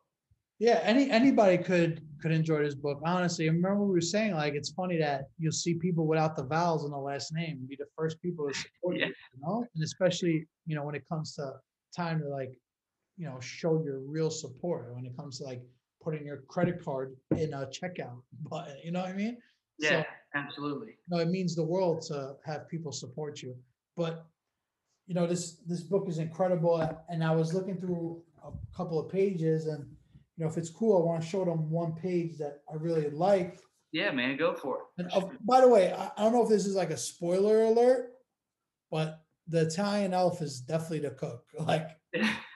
Yeah, 0.59 0.81
any 0.83 1.09
anybody 1.09 1.57
could 1.57 2.01
could 2.21 2.31
enjoy 2.31 2.63
this 2.63 2.75
book. 2.75 3.00
Honestly, 3.06 3.47
I 3.47 3.51
remember 3.53 3.85
we 3.85 3.94
were 3.94 4.01
saying 4.01 4.33
like 4.33 4.53
it's 4.56 4.71
funny 4.71 4.97
that 4.97 5.29
you'll 5.38 5.53
see 5.53 5.75
people 5.75 6.06
without 6.06 6.35
the 6.35 6.44
vowels 6.44 6.83
in 6.83 6.91
the 6.91 6.97
last 6.97 7.33
name 7.33 7.65
be 7.67 7.77
the 7.77 7.85
first 7.97 8.21
people 8.21 8.47
to 8.47 8.53
support 8.53 8.95
Yeah. 9.00 9.06
you, 9.07 9.13
you 9.35 9.41
know, 9.41 9.65
and 9.73 9.83
especially 9.83 10.45
you 10.65 10.75
know 10.75 10.83
when 10.83 10.95
it 10.95 11.07
comes 11.07 11.33
to 11.35 11.53
time 11.95 12.19
to 12.19 12.27
like, 12.27 12.51
you 13.17 13.25
know, 13.25 13.39
show 13.39 13.81
your 13.83 14.00
real 14.00 14.29
support 14.29 14.94
when 14.94 15.06
it 15.06 15.15
comes 15.15 15.38
to 15.39 15.45
like 15.45 15.61
putting 16.03 16.25
your 16.25 16.38
credit 16.50 16.83
card 16.83 17.15
in 17.38 17.53
a 17.53 17.67
checkout 17.67 18.21
button. 18.50 18.75
You 18.83 18.91
know 18.91 19.01
what 19.01 19.09
I 19.09 19.13
mean? 19.13 19.38
So, 19.79 19.89
Yeah, 19.89 20.03
absolutely. 20.35 20.89
you 20.89 21.17
know, 21.17 21.19
it 21.19 21.29
means 21.29 21.56
the 21.56 21.63
world 21.63 22.01
to 22.09 22.35
have 22.45 22.67
people 22.67 22.91
support 22.91 23.41
you. 23.41 23.56
But 23.95 24.25
you 25.07 25.15
know, 25.15 25.25
this 25.25 25.56
this 25.65 25.81
book 25.81 26.09
is 26.09 26.17
incredible, 26.19 26.75
and 27.09 27.23
I 27.23 27.33
was 27.33 27.53
looking 27.53 27.77
through 27.77 28.21
a 28.44 28.51
couple 28.75 29.00
of 29.00 29.09
pages, 29.09 29.65
and 29.65 29.85
you 30.39 30.45
know, 30.45 30.50
if 30.51 30.57
it's 30.57 30.69
cool, 30.69 31.01
I 31.01 31.06
want 31.06 31.21
to 31.21 31.27
show 31.27 31.44
them 31.44 31.69
one 31.69 31.91
page 31.94 32.37
that 32.37 32.61
I 32.71 32.75
really 32.75 33.09
like. 33.09 33.59
Yeah, 33.92 34.11
man, 34.11 34.37
go 34.37 34.54
for 34.56 34.85
And 34.97 35.07
it. 35.07 35.14
uh, 35.14 35.28
by 35.42 35.59
the 35.59 35.68
way, 35.68 35.92
I, 35.92 36.11
I 36.16 36.23
don't 36.23 36.31
know 36.31 36.44
if 36.44 36.49
this 36.49 36.66
is 36.66 36.75
like 36.75 36.92
a 36.92 36.97
spoiler 36.97 37.64
alert, 37.64 38.11
but 38.90 39.25
the 39.49 39.61
Italian 39.64 40.14
elf 40.14 40.42
is 40.42 40.61
definitely 40.61 40.99
the 40.99 41.11
cook. 41.11 41.44
Like, 41.59 41.90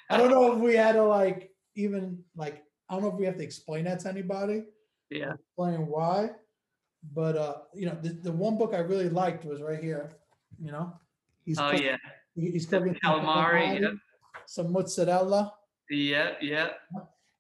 I 0.10 0.16
don't 0.18 0.30
know 0.32 0.54
if 0.54 0.60
we 0.60 0.76
had 0.76 0.94
to 0.94 1.04
like 1.04 1.52
even 1.76 2.24
like 2.38 2.64
I 2.90 2.94
don't 2.94 3.04
know 3.04 3.10
if 3.10 3.16
we 3.16 3.26
have 3.26 3.38
to 3.38 3.44
explain 3.44 3.86
that 3.86 4.00
to 4.02 4.10
anybody 4.10 4.64
yeah, 5.10 5.34
explain 5.34 5.88
why. 5.88 6.30
But 7.14 7.36
uh, 7.36 7.56
you 7.74 7.86
know, 7.88 7.98
the, 8.02 8.10
the 8.10 8.32
one 8.32 8.58
book 8.58 8.74
I 8.74 8.80
really 8.80 9.10
liked 9.10 9.44
was 9.44 9.62
right 9.62 9.82
here. 9.84 10.12
You 10.62 10.72
know, 10.72 10.94
he's 11.44 11.60
oh 11.60 11.72
cook- 11.72 11.82
yeah, 11.82 11.98
he's 12.36 12.66
cooking 12.66 12.96
some 13.04 13.20
calamari, 13.20 13.80
calamari, 13.80 14.00
some 14.46 14.72
mozzarella. 14.72 15.54
yeah, 15.90 16.34
yeah. 16.42 16.70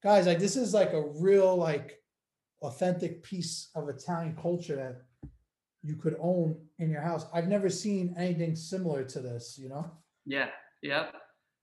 Guys, 0.03 0.27
like 0.27 0.39
this 0.39 0.57
is 0.57 0.73
like 0.73 0.91
a 0.91 1.01
real 1.15 1.55
like 1.55 2.01
authentic 2.61 3.23
piece 3.23 3.69
of 3.73 3.87
Italian 3.87 4.35
culture 4.35 4.75
that 4.75 5.29
you 5.81 5.95
could 5.95 6.17
own 6.19 6.57
in 6.79 6.89
your 6.89 7.01
house. 7.01 7.25
I've 7.33 7.47
never 7.47 7.69
seen 7.69 8.13
anything 8.17 8.55
similar 8.55 9.05
to 9.05 9.21
this. 9.21 9.57
You 9.57 9.69
know, 9.69 9.89
Yeah, 10.25 10.47
yeah. 10.81 11.07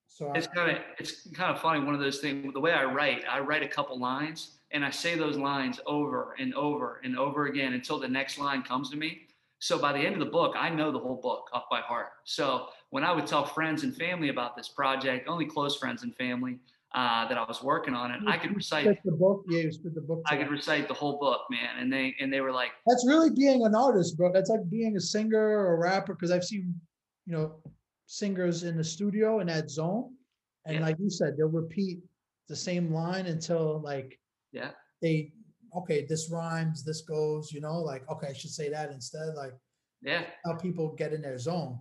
so 0.07 0.29
I, 0.29 0.39
It's 0.39 0.47
kind 0.47 0.71
of 0.71 0.79
it's 0.99 1.29
kind 1.33 1.55
of 1.55 1.61
funny. 1.61 1.85
One 1.85 1.95
of 1.95 2.01
those 2.01 2.21
things. 2.21 2.55
The 2.55 2.61
way 2.61 2.73
I 2.73 2.85
write, 2.85 3.25
I 3.31 3.41
write 3.41 3.63
a 3.63 3.69
couple 3.69 3.99
lines, 4.01 4.59
and 4.71 4.85
I 4.85 4.91
say 4.91 5.17
those 5.17 5.37
lines 5.37 5.79
over 5.87 6.35
and 6.39 6.55
over 6.55 7.03
and 7.05 7.19
over 7.19 7.47
again 7.47 7.75
until 7.75 7.99
the 7.99 8.09
next 8.09 8.39
line 8.39 8.63
comes 8.63 8.89
to 8.91 8.97
me. 8.97 9.27
So 9.59 9.79
by 9.79 9.93
the 9.93 9.99
end 9.99 10.15
of 10.15 10.21
the 10.21 10.33
book, 10.33 10.55
I 10.57 10.71
know 10.71 10.91
the 10.91 10.99
whole 10.99 11.21
book 11.21 11.51
off 11.53 11.65
by 11.71 11.81
heart. 11.81 12.13
So 12.25 12.69
when 12.89 13.05
I 13.05 13.13
would 13.13 13.27
tell 13.27 13.45
friends 13.45 13.83
and 13.83 13.95
family 13.95 14.31
about 14.31 14.57
this 14.57 14.69
project, 14.69 15.29
only 15.29 15.45
close 15.45 15.77
friends 15.77 16.03
and 16.03 16.17
family 16.17 16.59
uh, 16.93 17.29
that 17.29 17.39
I 17.39 17.45
was 17.45 17.63
working 17.63 17.95
on 17.95 18.11
it, 18.11 18.21
I 18.27 18.37
could 18.37 18.55
recite. 18.55 18.99
the 19.05 19.13
book. 19.13 19.45
Yeah, 19.49 19.61
you 19.61 19.71
the 19.95 20.01
book. 20.01 20.23
I 20.27 20.37
could 20.37 20.51
recite 20.51 20.89
the 20.89 20.95
whole 20.95 21.19
book, 21.19 21.43
man, 21.51 21.79
and 21.79 21.93
they 21.93 22.17
and 22.21 22.33
they 22.33 22.41
were 22.41 22.53
like, 22.53 22.71
That's 22.87 23.07
really 23.07 23.31
being 23.31 23.65
an 23.65 23.75
artist, 23.75 24.17
bro. 24.17 24.33
That's 24.33 24.51
like 24.51 24.69
being 24.69 24.97
a 24.97 25.01
singer 25.01 25.39
or 25.39 25.75
a 25.75 25.79
rapper. 25.79 26.15
Because 26.15 26.31
I've 26.31 26.45
seen, 26.45 26.75
you 27.27 27.33
know, 27.33 27.63
singers 28.07 28.65
in 28.65 28.77
the 28.77 28.85
studio 28.85 29.39
in 29.39 29.47
that 29.47 29.71
zone, 29.71 30.15
and 30.67 30.77
Yeah. 30.77 30.83
like 30.83 30.97
you 30.99 31.11
said, 31.11 31.37
they'll 31.37 31.49
repeat 31.49 32.01
the 32.49 32.57
same 32.57 32.93
line 32.93 33.27
until 33.27 33.81
like 33.81 34.19
yeah, 34.53 34.71
they, 35.01 35.33
okay, 35.77 36.05
this 36.07 36.29
rhymes, 36.29 36.85
this 36.85 37.03
goes. 37.03 37.53
You 37.53 37.61
know, 37.61 37.79
like 37.79 38.09
okay, 38.11 38.29
I 38.29 38.33
should 38.33 38.51
say 38.51 38.69
that 38.69 38.91
instead. 38.91 39.35
Like 39.37 39.55
yeah. 40.03 40.25
how 40.45 40.55
people 40.55 40.89
get 40.97 41.13
in 41.13 41.23
their 41.23 41.39
zone. 41.39 41.79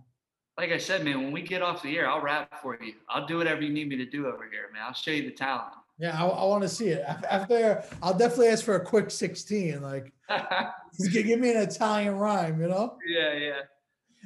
Like 0.60 0.72
I 0.72 0.78
said, 0.78 1.04
man, 1.04 1.22
when 1.22 1.32
we 1.32 1.40
get 1.40 1.62
off 1.62 1.82
the 1.82 1.96
air, 1.96 2.08
I'll 2.08 2.20
rap 2.20 2.60
for 2.60 2.76
you. 2.82 2.92
I'll 3.08 3.26
do 3.26 3.38
whatever 3.38 3.62
you 3.62 3.72
need 3.72 3.88
me 3.88 3.96
to 3.96 4.04
do 4.04 4.26
over 4.26 4.46
here, 4.50 4.68
man. 4.72 4.82
I'll 4.86 4.92
show 4.92 5.10
you 5.10 5.22
the 5.22 5.30
talent. 5.30 5.72
Yeah, 5.98 6.22
I, 6.22 6.26
I 6.26 6.44
want 6.44 6.62
to 6.62 6.68
see 6.68 6.88
it. 6.88 7.02
After, 7.30 7.82
I'll 8.02 8.16
definitely 8.16 8.48
ask 8.48 8.64
for 8.64 8.74
a 8.74 8.84
quick 8.84 9.10
sixteen. 9.10 9.80
Like, 9.80 10.12
give 11.12 11.40
me 11.40 11.52
an 11.52 11.62
Italian 11.62 12.16
rhyme. 12.16 12.60
You 12.60 12.68
know. 12.68 12.98
yeah, 13.06 13.32
yeah. 13.34 13.60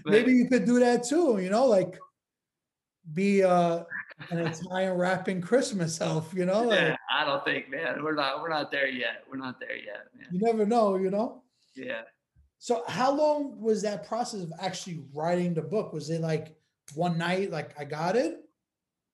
But- 0.02 0.10
maybe 0.12 0.32
you 0.32 0.48
could 0.48 0.64
do 0.64 0.80
that 0.80 1.04
too 1.04 1.38
you 1.40 1.48
know 1.48 1.66
like 1.66 1.96
be 3.12 3.44
uh 3.44 3.84
an 4.30 4.38
italian 4.40 4.94
rapping 4.94 5.40
christmas 5.40 6.00
elf 6.00 6.34
you 6.34 6.44
know 6.44 6.62
like 6.64 6.80
yeah, 6.80 6.96
I 7.14 7.24
don't 7.24 7.44
think, 7.44 7.70
man. 7.70 8.02
We're 8.02 8.14
not. 8.14 8.42
We're 8.42 8.48
not 8.48 8.72
there 8.72 8.88
yet. 8.88 9.22
We're 9.30 9.38
not 9.38 9.60
there 9.60 9.76
yet, 9.76 10.08
man. 10.16 10.26
You 10.32 10.40
never 10.40 10.66
know, 10.66 10.96
you 10.96 11.10
know. 11.10 11.42
Yeah. 11.76 12.02
So 12.64 12.82
how 12.88 13.14
long 13.14 13.60
was 13.60 13.82
that 13.82 14.08
process 14.08 14.40
of 14.40 14.50
actually 14.58 15.02
writing 15.12 15.52
the 15.52 15.60
book? 15.60 15.92
Was 15.92 16.08
it 16.08 16.22
like 16.22 16.56
one 16.94 17.18
night, 17.18 17.50
like 17.50 17.78
I 17.78 17.84
got 17.84 18.16
it? 18.16 18.40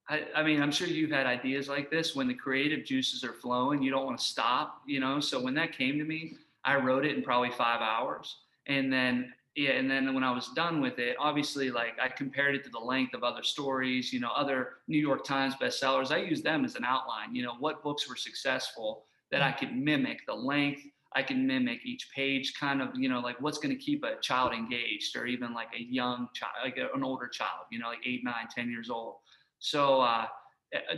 I, 0.08 0.22
I 0.36 0.44
mean, 0.44 0.62
I'm 0.62 0.70
sure 0.70 0.86
you've 0.86 1.10
had 1.10 1.26
ideas 1.26 1.68
like 1.68 1.90
this 1.90 2.14
when 2.14 2.28
the 2.28 2.34
creative 2.34 2.84
juices 2.84 3.24
are 3.24 3.32
flowing, 3.32 3.82
you 3.82 3.90
don't 3.90 4.06
want 4.06 4.20
to 4.20 4.24
stop, 4.24 4.82
you 4.86 5.00
know? 5.00 5.18
So 5.18 5.42
when 5.42 5.52
that 5.54 5.76
came 5.76 5.98
to 5.98 6.04
me, 6.04 6.36
I 6.64 6.76
wrote 6.76 7.04
it 7.04 7.16
in 7.16 7.24
probably 7.24 7.50
five 7.50 7.80
hours. 7.80 8.36
And 8.68 8.92
then, 8.92 9.32
yeah, 9.56 9.70
and 9.70 9.90
then 9.90 10.14
when 10.14 10.22
I 10.22 10.30
was 10.30 10.50
done 10.54 10.80
with 10.80 11.00
it, 11.00 11.16
obviously, 11.18 11.72
like 11.72 11.94
I 12.00 12.06
compared 12.06 12.54
it 12.54 12.62
to 12.66 12.70
the 12.70 12.78
length 12.78 13.14
of 13.14 13.24
other 13.24 13.42
stories, 13.42 14.12
you 14.12 14.20
know, 14.20 14.30
other 14.30 14.74
New 14.86 15.00
York 15.00 15.24
Times 15.24 15.56
bestsellers. 15.60 16.12
I 16.12 16.18
used 16.18 16.44
them 16.44 16.64
as 16.64 16.76
an 16.76 16.84
outline, 16.84 17.34
you 17.34 17.42
know, 17.42 17.54
what 17.58 17.82
books 17.82 18.08
were 18.08 18.14
successful 18.14 19.06
that 19.32 19.42
hmm. 19.42 19.48
I 19.48 19.50
could 19.50 19.76
mimic 19.76 20.24
the 20.24 20.34
length. 20.34 20.82
I 21.14 21.22
can 21.22 21.46
mimic 21.46 21.80
each 21.84 22.08
page, 22.14 22.54
kind 22.58 22.80
of, 22.80 22.90
you 22.94 23.08
know, 23.08 23.20
like 23.20 23.40
what's 23.40 23.58
going 23.58 23.76
to 23.76 23.82
keep 23.82 24.04
a 24.04 24.20
child 24.20 24.52
engaged 24.52 25.16
or 25.16 25.26
even 25.26 25.52
like 25.52 25.68
a 25.76 25.82
young 25.82 26.28
child, 26.34 26.52
like 26.64 26.76
an 26.76 27.02
older 27.02 27.26
child, 27.26 27.66
you 27.72 27.78
know, 27.80 27.88
like 27.88 27.98
eight, 28.06 28.22
nine, 28.24 28.46
ten 28.54 28.70
years 28.70 28.90
old. 28.90 29.16
So 29.58 30.00
uh, 30.00 30.26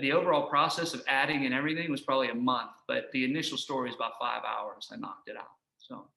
the 0.01 0.13
overall 0.13 0.49
process 0.49 0.93
of 0.93 1.03
adding 1.09 1.47
and 1.47 1.55
everything 1.55 1.91
was 1.91 2.03
probably 2.03 2.29
a 2.29 2.35
month, 2.35 2.73
but 2.87 3.11
the 3.13 3.25
initial 3.25 3.57
story 3.57 3.89
is 3.89 3.97
about 3.97 4.13
five 4.21 4.43
hours. 4.45 4.91
I 4.93 4.97
knocked 4.97 5.29
it 5.31 5.37
out. 5.37 5.57
So 5.79 6.09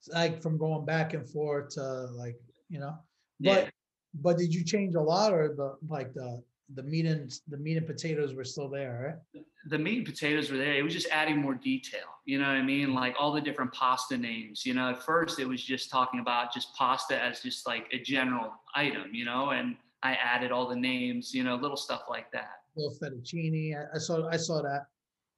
It's 0.00 0.08
like 0.08 0.42
from 0.42 0.58
going 0.58 0.84
back 0.84 1.14
and 1.14 1.28
forth 1.28 1.70
to 1.74 1.82
like, 2.12 2.40
you 2.68 2.80
know, 2.80 2.98
yeah, 3.38 3.54
but 3.54 3.70
but 4.14 4.38
did 4.38 4.52
you 4.52 4.64
change 4.64 4.94
a 4.94 5.00
lot 5.00 5.32
or 5.32 5.54
the 5.54 5.76
like 5.88 6.12
the 6.12 6.42
the 6.74 6.82
meat 6.82 7.06
and 7.06 7.32
the 7.48 7.56
meat 7.56 7.76
and 7.76 7.86
potatoes 7.86 8.34
were 8.34 8.44
still 8.44 8.68
there, 8.68 9.18
right? 9.34 9.44
the 9.68 9.78
meat 9.78 9.98
and 9.98 10.06
potatoes 10.06 10.50
were 10.50 10.58
there. 10.58 10.74
It 10.74 10.82
was 10.82 10.92
just 10.92 11.06
adding 11.10 11.38
more 11.38 11.54
detail. 11.54 12.06
You 12.24 12.38
know 12.40 12.46
what 12.46 12.56
I 12.56 12.62
mean? 12.62 12.94
Like 12.94 13.14
all 13.18 13.32
the 13.32 13.40
different 13.40 13.72
pasta 13.72 14.16
names. 14.16 14.66
You 14.66 14.74
know, 14.74 14.90
at 14.90 15.02
first 15.04 15.38
it 15.38 15.46
was 15.46 15.62
just 15.62 15.90
talking 15.90 16.20
about 16.20 16.52
just 16.52 16.74
pasta 16.74 17.20
as 17.22 17.40
just 17.40 17.66
like 17.66 17.86
a 17.92 17.98
general 17.98 18.52
item. 18.74 19.14
You 19.14 19.24
know, 19.24 19.50
and 19.50 19.76
I 20.02 20.14
added 20.14 20.50
all 20.50 20.68
the 20.68 20.76
names. 20.76 21.32
You 21.32 21.44
know, 21.44 21.54
little 21.56 21.76
stuff 21.76 22.02
like 22.08 22.30
that. 22.32 22.50
Little 22.74 22.96
fettuccine. 23.00 23.76
I, 23.76 23.96
I 23.96 23.98
saw 23.98 24.28
I 24.28 24.36
saw 24.36 24.62
that. 24.62 24.86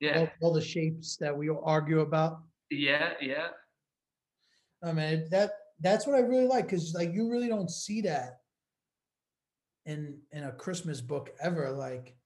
Yeah, 0.01 0.21
All, 0.21 0.29
all 0.49 0.53
the 0.53 0.61
shapes 0.61 1.17
that 1.17 1.37
we 1.37 1.49
argue 1.51 2.01
about. 2.01 2.41
yeah, 2.71 3.13
yeah. 3.21 3.49
I 4.83 4.93
mean 4.93 5.27
that 5.31 5.51
that's 5.81 6.07
what 6.07 6.17
I 6.17 6.21
really 6.21 6.47
like 6.47 6.67
because 6.67 6.95
like 6.95 7.13
you 7.15 7.31
really 7.31 7.49
don't 7.49 7.71
see 7.71 8.01
that 8.03 8.39
in 9.87 10.19
in 10.33 10.45
a 10.45 10.53
Christmas 10.53 11.01
book 11.01 11.31
ever. 11.41 11.71
Like, 11.71 12.17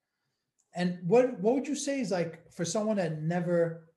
and 0.75 0.99
what 1.07 1.39
what 1.41 1.55
would 1.55 1.69
you 1.69 1.75
say 1.75 2.01
is 2.01 2.11
like 2.11 2.51
for 2.53 2.65
someone 2.65 2.97
that 2.97 3.23
never 3.23 3.89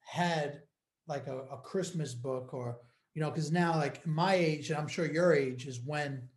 had 0.00 0.62
like 1.06 1.26
a, 1.26 1.38
a 1.52 1.58
Christmas 1.58 2.14
book 2.14 2.52
or 2.52 2.78
you 3.14 3.22
know 3.22 3.30
because 3.30 3.50
now 3.50 3.76
like 3.76 4.06
my 4.06 4.34
age 4.34 4.70
and 4.70 4.78
I'm 4.78 4.88
sure 4.88 5.06
your 5.06 5.32
age 5.32 5.66
is 5.66 5.80
when 5.84 6.28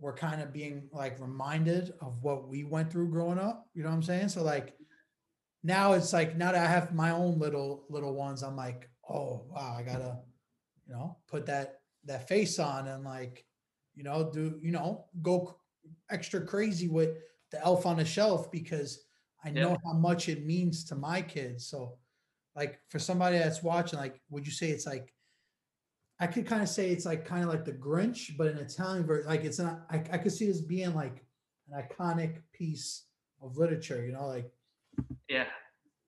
we're 0.00 0.14
kind 0.14 0.42
of 0.42 0.52
being 0.52 0.88
like 0.92 1.20
reminded 1.20 1.92
of 2.00 2.22
what 2.22 2.48
we 2.48 2.64
went 2.64 2.90
through 2.90 3.10
growing 3.10 3.38
up. 3.38 3.68
You 3.74 3.82
know 3.82 3.90
what 3.90 3.96
I'm 3.96 4.02
saying? 4.02 4.28
So 4.28 4.42
like 4.42 4.74
now 5.62 5.92
it's 5.92 6.12
like 6.12 6.36
now 6.36 6.52
that 6.52 6.66
I 6.66 6.68
have 6.68 6.94
my 6.94 7.10
own 7.10 7.38
little 7.38 7.86
little 7.88 8.14
ones, 8.14 8.42
I'm 8.42 8.56
like, 8.56 8.88
oh 9.08 9.46
wow, 9.48 9.76
I 9.78 9.82
gotta 9.82 10.18
you 10.86 10.94
know 10.94 11.16
put 11.28 11.46
that 11.46 11.80
that 12.04 12.28
face 12.28 12.58
on 12.58 12.86
and 12.86 13.04
like 13.04 13.43
you 13.94 14.02
know 14.04 14.30
do 14.32 14.58
you 14.62 14.70
know 14.72 15.04
go 15.22 15.56
extra 16.10 16.40
crazy 16.44 16.88
with 16.88 17.10
the 17.50 17.62
elf 17.64 17.86
on 17.86 17.96
the 17.96 18.04
shelf 18.04 18.50
because 18.50 19.04
i 19.44 19.48
Yeah. 19.48 19.62
know 19.62 19.76
how 19.84 19.92
much 19.92 20.28
it 20.28 20.44
means 20.44 20.84
to 20.84 20.94
my 20.94 21.20
kids 21.22 21.66
so 21.66 21.98
like 22.56 22.80
for 22.88 22.98
somebody 22.98 23.38
that's 23.38 23.62
watching 23.62 23.98
like 23.98 24.20
would 24.30 24.46
you 24.46 24.52
say 24.52 24.70
it's 24.70 24.86
like 24.86 25.12
i 26.20 26.26
could 26.26 26.46
kind 26.46 26.62
of 26.62 26.68
say 26.68 26.90
it's 26.90 27.04
like 27.06 27.24
kind 27.24 27.44
of 27.44 27.50
like 27.50 27.64
the 27.64 27.72
grinch 27.72 28.36
but 28.36 28.48
in 28.48 28.58
italian 28.58 29.04
version 29.06 29.28
like 29.28 29.44
it's 29.44 29.58
not 29.58 29.86
I, 29.90 29.96
I 30.12 30.18
could 30.18 30.32
see 30.32 30.46
this 30.46 30.60
being 30.60 30.94
like 30.94 31.24
an 31.70 31.82
iconic 31.82 32.42
piece 32.52 33.04
of 33.42 33.56
literature 33.56 34.04
you 34.04 34.12
know 34.12 34.26
like 34.26 34.50
Yeah. 35.28 35.46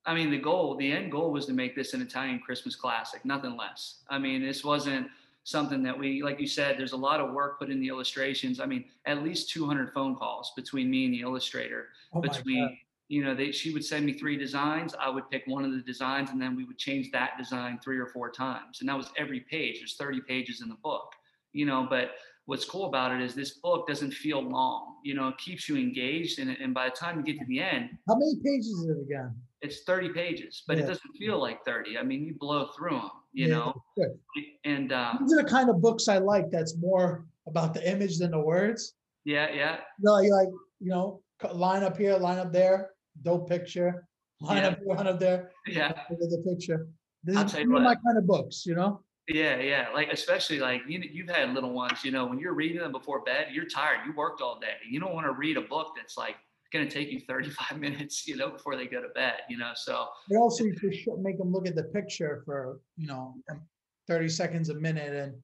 I 0.09 0.15
mean, 0.15 0.31
the 0.31 0.39
goal, 0.39 0.77
the 0.77 0.93
end 0.93 1.11
goal 1.11 1.33
was 1.33 1.47
to 1.47 1.53
make 1.53 1.75
this 1.75 1.93
an 1.93 2.01
Italian 2.01 2.39
Christmas 2.39 2.77
classic, 2.77 3.25
nothing 3.25 3.57
less. 3.57 4.05
I 4.09 4.21
mean, 4.21 4.41
this 4.41 4.63
wasn't 4.63 5.09
something 5.47 5.81
that 5.81 5.97
we, 5.97 6.25
like 6.25 6.41
you 6.41 6.47
said, 6.47 6.77
there's 6.77 6.91
a 6.91 6.97
lot 6.97 7.21
of 7.21 7.33
work 7.33 7.61
put 7.61 7.71
in 7.71 7.79
the 7.79 7.87
illustrations. 7.87 8.59
I 8.59 8.67
mean, 8.67 8.85
at 9.07 9.23
least 9.23 9.49
200 9.51 9.93
phone 9.95 10.17
calls 10.17 10.53
between 10.57 10.91
me 10.91 11.05
and 11.05 11.15
the 11.15 11.21
illustrator. 11.21 11.87
oh 12.13 12.21
between, 12.21 12.77
you 13.07 13.23
know, 13.23 13.33
they, 13.33 13.53
she 13.53 13.73
would 13.73 13.85
send 13.85 14.05
me 14.05 14.13
three 14.15 14.37
designs. 14.37 14.93
I 15.01 15.09
would 15.09 15.31
pick 15.31 15.45
one 15.47 15.65
of 15.65 15.71
the 15.71 15.83
designs 15.83 16.31
and 16.31 16.43
then 16.43 16.57
we 16.57 16.65
would 16.65 16.79
change 16.79 17.13
that 17.13 17.39
design 17.39 17.79
three 17.79 17.97
or 17.97 18.07
four 18.07 18.29
times. 18.29 18.81
And 18.81 18.89
that 18.89 18.97
was 18.97 19.11
every 19.17 19.39
page. 19.49 19.79
There's 19.79 19.95
30 19.95 20.23
pages 20.23 20.63
in 20.63 20.69
the 20.69 20.79
book, 20.83 21.13
you 21.53 21.65
know, 21.65 21.87
but 21.89 22.11
what's 22.47 22.65
cool 22.65 22.87
about 22.87 23.13
it 23.13 23.21
is 23.23 23.37
this 23.37 23.59
book 23.59 23.87
doesn't 23.87 24.15
feel 24.15 24.43
long, 24.43 24.97
you 25.05 25.15
know, 25.15 25.29
it 25.29 25.39
keeps 25.39 25.69
you 25.69 25.77
engaged. 25.77 26.41
And, 26.41 26.51
and 26.51 26.75
by 26.75 26.89
the 26.89 26.97
time 26.97 27.19
you 27.19 27.25
get 27.25 27.39
to 27.39 27.47
the 27.47 27.61
end, 27.61 27.91
how 28.09 28.17
many 28.17 28.35
pages 28.45 28.67
is 28.67 28.89
it 28.89 29.01
again 29.01 29.33
it's 29.63 29.83
30 29.85 30.11
pages, 30.11 30.63
but 30.67 30.77
Yeah. 30.77 30.85
it 30.85 30.87
doesn't 30.89 31.13
feel 31.17 31.39
like 31.41 31.65
30. 31.65 31.99
I 31.99 32.03
mean, 32.03 32.25
you 32.25 32.35
blow 32.39 32.67
through 32.77 32.99
them, 32.99 33.11
you 33.33 33.49
Yeah, 33.49 33.55
know, 33.55 33.83
good. 33.97 34.19
and 34.65 34.93
uh, 34.93 35.15
these 35.21 35.33
are 35.33 35.43
the 35.43 35.49
kind 35.49 35.71
of 35.71 35.81
books 35.81 36.09
i 36.09 36.19
like 36.19 36.51
that's 36.51 36.77
more 36.79 37.27
about 37.47 37.75
the 37.75 37.89
image 37.91 38.19
than 38.19 38.31
the 38.33 38.41
words 38.41 38.95
yeah, 39.25 39.51
yeah, 39.53 39.81
No, 39.99 40.19
you 40.21 40.33
like, 40.33 40.49
you 40.79 40.89
know, 40.91 41.21
line 41.53 41.83
up 41.83 41.97
here, 41.97 42.17
line 42.17 42.39
up 42.39 42.53
there, 42.53 42.91
dope 43.23 43.49
picture, 43.49 44.07
line 44.41 44.59
Yeah. 44.59 44.69
up 44.69 44.79
here, 44.79 44.87
line 44.95 45.07
up 45.09 45.19
there, 45.19 45.51
yeah, 45.67 45.93
the 46.11 46.43
picture. 46.47 46.89
This 47.25 47.37
I'll 47.37 47.47
is 47.47 47.53
these 47.53 47.65
are 47.65 47.81
my 47.81 47.97
kind 47.97 48.19
of 48.19 48.27
books, 48.27 48.65
you 48.67 48.77
know? 48.77 49.03
yeah, 49.27 49.59
yeah. 49.59 49.89
Like, 49.93 50.13
especially 50.13 50.61
like 50.61 50.83
you, 50.87 51.01
you've 51.01 51.29
had 51.29 51.53
little 51.55 51.73
ones, 51.73 52.05
you 52.05 52.13
know, 52.13 52.25
when 52.27 52.39
you're 52.39 52.55
reading 52.55 52.79
them 52.79 52.93
before 52.93 53.23
bed, 53.23 53.49
you're 53.51 53.67
tired, 53.67 54.07
you 54.07 54.13
worked 54.15 54.41
all 54.41 54.61
day. 54.61 54.75
You 54.89 55.01
don't 55.01 55.13
want 55.13 55.27
to 55.27 55.33
read 55.33 55.57
a 55.57 55.63
book 55.63 55.95
that's 55.97 56.17
like 56.17 56.37
going 56.77 56.89
to 56.89 56.95
take 56.95 57.11
you 57.11 57.21
35 57.21 57.79
minutes, 57.87 58.27
you 58.27 58.37
know, 58.37 58.51
before 58.51 58.77
they 58.77 58.87
go 58.87 59.01
to 59.01 59.09
bed, 59.09 59.35
you 59.49 59.57
know, 59.59 59.73
so 59.75 60.09
But 60.29 60.39
also 60.39 60.65
you 60.65 60.75
make 61.19 61.39
them 61.39 61.53
look 61.53 61.67
at 61.67 61.75
the 61.75 61.85
picture 61.85 62.43
for, 62.45 62.81
you 62.97 63.07
know, 63.07 63.35
um, 63.51 63.63
thirty 64.07 64.29
seconds 64.29 64.69
a 64.69 64.75
minute 64.75 65.13
and, 65.15 65.35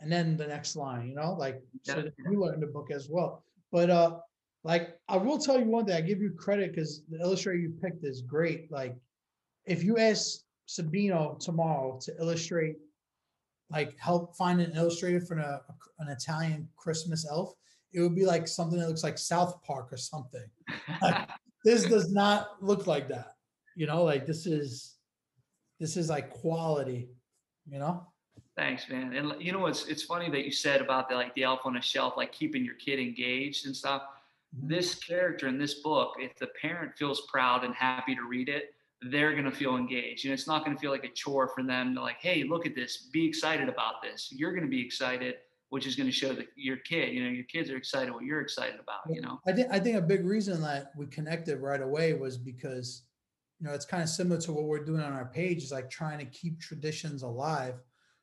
and 0.00 0.12
then 0.12 0.36
the 0.36 0.46
next 0.46 0.76
line, 0.76 1.08
you 1.08 1.14
know, 1.14 1.32
like, 1.32 1.60
so 1.82 1.98
Yeah. 1.98 2.30
you 2.30 2.40
learn 2.40 2.60
the 2.60 2.66
book 2.66 2.90
as 2.90 3.08
well. 3.08 3.44
But, 3.72 3.90
uh, 3.90 4.20
like, 4.62 4.98
I 5.08 5.16
will 5.16 5.38
tell 5.38 5.58
you 5.58 5.66
one 5.66 5.86
thing, 5.86 5.94
I 5.96 6.00
give 6.00 6.20
you 6.20 6.30
credit 6.32 6.72
because 6.72 7.02
the 7.08 7.18
illustrator 7.20 7.58
you 7.58 7.70
picked 7.82 8.04
is 8.04 8.22
great. 8.22 8.70
Like, 8.70 8.96
if 9.64 9.82
you 9.82 9.98
ask 9.98 10.40
Sabino 10.68 11.38
tomorrow 11.38 11.98
to 12.02 12.12
illustrate, 12.20 12.76
like, 13.70 13.96
help 13.98 14.36
find 14.36 14.60
an 14.60 14.72
illustrator 14.76 15.20
for 15.20 15.38
a, 15.38 15.60
an 16.00 16.08
Italian 16.08 16.68
Christmas 16.76 17.26
elf, 17.28 17.54
it 17.92 18.00
would 18.00 18.14
be 18.14 18.26
like 18.26 18.46
something 18.48 18.78
that 18.78 18.88
looks 18.88 19.02
like 19.04 19.18
South 19.18 19.62
Park 19.62 19.92
or 19.92 19.96
something. 19.96 20.44
This 21.64 21.84
does 21.84 22.12
not 22.12 22.62
look 22.62 22.86
like 22.86 23.08
that. 23.08 23.32
You 23.74 23.88
know, 23.88 24.04
like 24.04 24.24
this 24.24 24.46
is, 24.46 24.94
this 25.80 25.96
is 25.96 26.08
like 26.08 26.30
quality, 26.30 27.08
you 27.68 27.80
know? 27.80 28.06
Thanks, 28.56 28.88
man. 28.88 29.12
And 29.14 29.34
you 29.40 29.50
know 29.50 29.58
what's 29.58 29.86
it's 29.86 30.04
funny 30.04 30.30
that 30.30 30.44
you 30.44 30.52
said 30.52 30.80
about 30.80 31.08
the 31.08 31.16
like 31.16 31.34
the 31.34 31.42
elf 31.42 31.60
on 31.64 31.76
a 31.76 31.82
shelf, 31.82 32.14
like 32.16 32.30
keeping 32.30 32.64
your 32.64 32.76
kid 32.76 33.00
engaged 33.00 33.66
and 33.66 33.76
stuff. 33.76 34.02
Mhm. 34.56 34.68
This 34.68 34.94
character 34.94 35.48
in 35.48 35.58
this 35.58 35.74
book, 35.74 36.14
if 36.20 36.36
the 36.36 36.46
parent 36.62 36.96
feels 36.96 37.22
proud 37.22 37.64
and 37.64 37.74
happy 37.74 38.14
to 38.14 38.22
read 38.22 38.48
it, 38.48 38.74
they're 39.02 39.34
gonna 39.34 39.50
feel 39.50 39.76
engaged. 39.76 40.24
And 40.24 40.32
it's 40.32 40.46
not 40.46 40.64
gonna 40.64 40.78
feel 40.78 40.92
like 40.92 41.04
a 41.04 41.08
chore 41.08 41.48
for 41.48 41.64
them 41.64 41.96
to 41.96 42.00
like, 42.00 42.18
hey, 42.20 42.44
look 42.44 42.64
at 42.64 42.76
this, 42.76 43.08
be 43.12 43.26
excited 43.26 43.68
about 43.68 44.02
this. 44.02 44.32
You're 44.32 44.54
gonna 44.54 44.68
be 44.68 44.80
excited, 44.80 45.38
which 45.70 45.86
is 45.86 45.96
gonna 45.96 46.12
show 46.12 46.32
that 46.32 46.48
your 46.56 46.76
kid, 46.78 47.12
you 47.12 47.24
know, 47.24 47.30
your 47.30 47.44
kids 47.44 47.70
are 47.70 47.76
excited 47.76 48.12
what 48.12 48.24
you're 48.24 48.40
excited 48.40 48.78
about, 48.80 49.00
you 49.14 49.20
know. 49.20 49.40
I 49.46 49.52
think 49.52 49.68
I 49.70 49.80
think 49.80 49.96
a 49.96 50.02
big 50.02 50.24
reason 50.24 50.60
that 50.62 50.92
we 50.96 51.06
connected 51.06 51.60
right 51.60 51.82
away 51.82 52.14
was 52.14 52.36
because 52.38 53.02
you 53.60 53.66
know 53.66 53.74
it's 53.74 53.86
kind 53.86 54.02
of 54.02 54.08
similar 54.08 54.40
to 54.42 54.52
what 54.52 54.64
we're 54.64 54.84
doing 54.84 55.02
on 55.02 55.12
our 55.12 55.26
page 55.26 55.62
is 55.62 55.72
like 55.72 55.90
trying 55.90 56.18
to 56.18 56.26
keep 56.26 56.60
traditions 56.60 57.22
alive. 57.22 57.74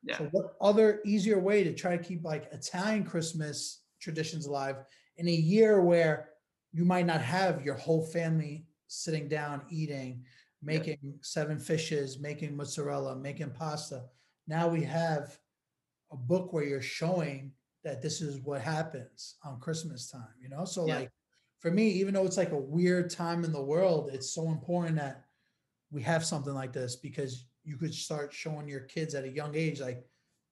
Yeah. 0.03 0.17
So 0.17 0.29
what 0.31 0.55
other 0.61 1.01
easier 1.05 1.39
way 1.39 1.63
to 1.63 1.73
try 1.73 1.97
to 1.97 2.03
keep 2.03 2.23
like 2.23 2.51
Italian 2.51 3.03
Christmas 3.03 3.81
traditions 3.99 4.45
alive 4.45 4.77
in 5.17 5.27
a 5.27 5.31
year 5.31 5.81
where 5.81 6.29
you 6.73 6.85
might 6.85 7.05
not 7.05 7.21
have 7.21 7.63
your 7.63 7.75
whole 7.75 8.05
family 8.05 8.65
sitting 8.87 9.27
down 9.27 9.61
eating, 9.69 10.23
making 10.61 10.97
seven 11.21 11.59
fishes, 11.59 12.19
making 12.19 12.55
mozzarella, 12.55 13.15
making 13.15 13.51
pasta. 13.51 14.03
Now 14.47 14.67
we 14.67 14.83
have 14.83 15.37
a 16.13 16.17
book 16.17 16.53
where 16.53 16.63
you're 16.63 16.81
showing 16.81 17.51
that 17.83 18.01
this 18.01 18.21
is 18.21 18.39
what 18.41 18.61
happens 18.61 19.35
on 19.43 19.59
Christmas 19.59 20.09
time, 20.09 20.35
you 20.39 20.47
know? 20.47 20.63
So 20.63 20.85
Yeah. 20.87 20.99
like 20.99 21.11
for 21.59 21.71
me, 21.71 21.89
even 21.89 22.13
though 22.13 22.25
it's 22.25 22.37
like 22.37 22.51
a 22.51 22.57
weird 22.57 23.09
time 23.09 23.43
in 23.43 23.51
the 23.51 23.61
world, 23.61 24.09
it's 24.13 24.31
so 24.31 24.49
important 24.49 24.95
that 24.97 25.25
we 25.91 26.01
have 26.03 26.23
something 26.25 26.53
like 26.53 26.73
this 26.73 26.95
because 26.95 27.45
you 27.63 27.77
could 27.77 27.93
start 27.93 28.33
showing 28.33 28.67
your 28.67 28.81
kids 28.81 29.15
at 29.15 29.23
a 29.23 29.29
young 29.29 29.55
age 29.55 29.79
like 29.79 30.05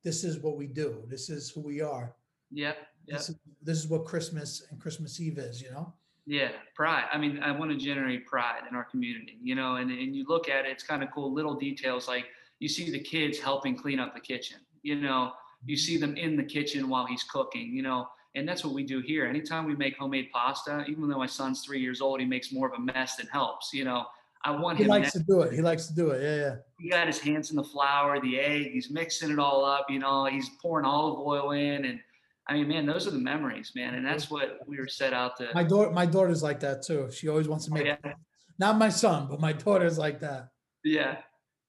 this 0.03 0.23
is 0.23 0.39
what 0.39 0.57
we 0.57 0.67
do. 0.67 1.03
This 1.07 1.29
is 1.29 1.49
who 1.49 1.61
we 1.61 1.81
are. 1.81 2.15
Yeah, 2.49 2.73
yeah. 3.05 3.17
This 3.17 3.29
is 3.29 3.35
this 3.61 3.77
is 3.77 3.87
what 3.87 4.05
Christmas 4.05 4.67
and 4.69 4.79
Christmas 4.79 5.19
Eve 5.19 5.37
is, 5.37 5.61
you 5.61 5.71
know? 5.71 5.93
Yeah, 6.25 6.51
pride. 6.75 7.05
I 7.11 7.17
mean, 7.17 7.39
I 7.39 7.51
want 7.51 7.71
to 7.71 7.77
generate 7.77 8.25
pride 8.25 8.61
in 8.69 8.75
our 8.75 8.83
community, 8.83 9.37
you 9.41 9.55
know, 9.55 9.75
and, 9.77 9.89
and 9.91 10.15
you 10.15 10.25
look 10.27 10.49
at 10.49 10.65
it, 10.65 10.71
it's 10.71 10.83
kind 10.83 11.03
of 11.03 11.11
cool 11.11 11.33
little 11.33 11.55
details 11.55 12.07
like 12.07 12.25
you 12.59 12.69
see 12.69 12.91
the 12.91 12.99
kids 12.99 13.39
helping 13.39 13.75
clean 13.75 13.99
up 13.99 14.13
the 14.13 14.19
kitchen, 14.19 14.59
you 14.83 14.95
know, 14.95 15.33
you 15.65 15.77
see 15.77 15.97
them 15.97 16.15
in 16.17 16.35
the 16.35 16.43
kitchen 16.43 16.89
while 16.89 17.05
he's 17.05 17.23
cooking, 17.23 17.73
you 17.73 17.81
know, 17.83 18.07
and 18.35 18.47
that's 18.47 18.63
what 18.63 18.73
we 18.73 18.83
do 18.83 18.99
here. 19.01 19.25
Anytime 19.25 19.65
we 19.65 19.75
make 19.75 19.97
homemade 19.97 20.29
pasta, 20.33 20.85
even 20.87 21.07
though 21.09 21.17
my 21.17 21.27
son's 21.27 21.63
three 21.63 21.79
years 21.79 22.01
old, 22.01 22.19
he 22.19 22.25
makes 22.25 22.51
more 22.51 22.67
of 22.67 22.73
a 22.73 22.79
mess 22.79 23.15
than 23.17 23.27
helps, 23.27 23.73
you 23.73 23.83
know. 23.83 24.05
I 24.43 24.51
want 24.51 24.77
He 24.79 24.83
him. 24.85 24.89
He 24.89 24.99
likes 24.99 25.11
to 25.13 25.19
do 25.19 25.41
it. 25.41 25.53
He 25.53 25.61
likes 25.61 25.85
to 25.87 25.93
do 25.93 26.09
it. 26.11 26.21
Yeah, 26.23 26.35
yeah. 26.35 26.55
he 26.79 26.89
got 26.89 27.05
his 27.05 27.19
hands 27.19 27.51
in 27.51 27.57
the 27.57 27.63
flour, 27.63 28.19
the 28.21 28.39
egg, 28.39 28.71
he's 28.71 28.89
mixing 28.89 29.29
it 29.29 29.37
all 29.37 29.63
up, 29.63 29.85
you 29.89 29.99
know, 29.99 30.25
he's 30.25 30.49
pouring 30.61 30.85
olive 30.85 31.19
oil 31.19 31.51
in. 31.51 31.85
And 31.85 31.99
I 32.47 32.53
mean, 32.55 32.67
man, 32.67 32.85
those 32.87 33.05
are 33.07 33.11
the 33.11 33.19
memories, 33.19 33.73
man. 33.75 33.93
And 33.93 34.03
that's 34.05 34.31
what 34.31 34.59
we 34.65 34.79
were 34.79 34.87
set 34.87 35.13
out 35.13 35.37
to. 35.37 35.49
My 35.53 35.63
daughter, 35.63 35.91
my 35.91 36.07
daughter's 36.07 36.41
like 36.41 36.59
that 36.61 36.81
too. 36.81 37.11
She 37.11 37.27
always 37.29 37.47
wants 37.47 37.65
to 37.65 37.71
Oh, 37.71 37.75
make. 37.75 37.85
yeah. 37.85 38.13
Not 38.57 38.77
my 38.77 38.89
son, 38.89 39.27
but 39.29 39.39
my 39.39 39.53
daughter's 39.65 39.99
like 39.99 40.19
that. 40.21 40.47
Yeah. 40.83 41.17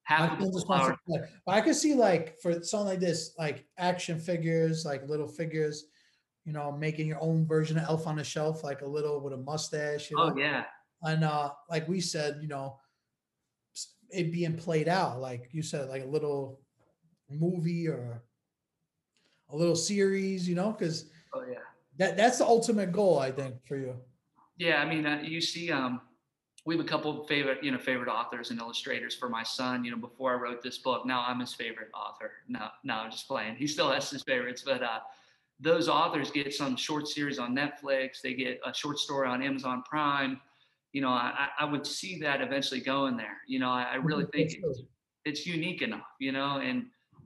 Half 0.03 0.33
of 0.33 0.39
the 0.39 0.51
just 0.51 0.67
wants 0.67 0.85
flour. 0.85 0.91
to 0.91 0.99
play. 1.07 1.29
But 1.45 1.55
I 1.55 1.61
could 1.61 1.75
see 1.75 1.93
like 1.93 2.39
for 2.41 2.61
something 2.63 2.87
like 2.87 2.99
this, 2.99 3.33
like 3.39 3.65
action 3.77 4.19
figures, 4.19 4.85
like 4.85 5.07
little 5.07 5.27
figures. 5.27 5.85
You 6.45 6.51
know, 6.51 6.73
making 6.73 7.07
your 7.07 7.21
own 7.21 7.47
version 7.47 7.77
of 7.77 7.85
Elf 7.85 8.05
on 8.05 8.17
the 8.17 8.23
Shelf, 8.23 8.65
like 8.65 8.81
a 8.81 8.85
little 8.85 9.21
with 9.21 9.31
a 9.33 9.37
mustache. 9.37 10.11
You 10.11 10.17
know? 10.17 10.33
Oh, 10.33 10.37
yeah. 10.37 10.65
and 11.03 11.23
uh 11.23 11.51
like 11.69 11.87
we 11.87 12.01
said 12.01 12.39
you 12.41 12.47
know 12.49 12.79
it 14.09 14.31
being 14.31 14.55
played 14.55 14.87
out 14.87 15.19
like 15.19 15.49
you 15.51 15.61
said 15.63 15.89
like 15.89 16.03
a 16.03 16.07
little 16.07 16.61
movie 17.29 17.87
or 17.87 18.23
a 19.49 19.55
little 19.55 19.75
series 19.75 20.47
you 20.47 20.55
know 20.55 20.71
because 20.71 21.09
Oh, 21.35 21.43
yeah. 21.49 21.59
that 21.97 22.15
that's 22.15 22.37
the 22.37 22.45
ultimate 22.45 22.91
goal 22.91 23.17
i 23.19 23.31
think 23.31 23.65
for 23.65 23.75
you 23.77 23.95
Yeah, 24.57 24.77
I 24.81 24.85
mean, 24.85 25.05
uh, 25.07 25.21
you 25.25 25.41
see, 25.41 25.71
um, 25.71 25.99
we 26.65 26.75
have 26.75 26.85
a 26.85 26.87
couple 26.87 27.21
of 27.21 27.27
favorite, 27.27 27.63
you 27.63 27.71
know, 27.71 27.77
favorite 27.77 28.09
authors 28.09 28.49
and 28.49 28.59
illustrators 28.59 29.13
for 29.13 29.27
my 29.27 29.43
son. 29.43 29.83
You 29.83 29.91
know, 29.91 29.97
before 29.97 30.31
I 30.31 30.35
wrote 30.35 30.61
this 30.61 30.77
book, 30.77 31.05
now 31.05 31.23
I'm 31.27 31.39
his 31.39 31.53
favorite 31.53 31.89
author. 31.93 32.31
No, 32.47 32.67
no, 32.83 32.95
I'm 32.95 33.11
just 33.11 33.27
playing. 33.27 33.55
He 33.55 33.67
still 33.67 33.91
has 33.91 34.09
his 34.09 34.23
favorites, 34.23 34.63
but 34.65 34.81
uh, 34.81 34.99
those 35.59 35.89
authors 35.89 36.31
get 36.31 36.53
some 36.53 36.77
short 36.77 37.07
series 37.07 37.37
on 37.37 37.55
Netflix. 37.55 38.21
They 38.21 38.33
get 38.33 38.61
a 38.65 38.73
short 38.73 38.97
story 38.97 39.27
on 39.27 39.43
Amazon 39.43 39.83
Prime. 39.87 40.39
You 40.93 41.01
know, 41.01 41.09
I, 41.09 41.49
I 41.59 41.65
would 41.65 41.85
see 41.85 42.19
that 42.19 42.39
eventually 42.39 42.79
going 42.79 43.17
there. 43.17 43.37
You 43.47 43.59
know, 43.59 43.69
I, 43.69 43.83
I 43.83 43.95
really 43.95 44.25
think 44.33 44.53
it's, 44.53 44.83
it's 45.25 45.45
unique 45.45 45.81
enough. 45.81 46.07
You 46.19 46.31
know, 46.31 46.59
and 46.59 46.85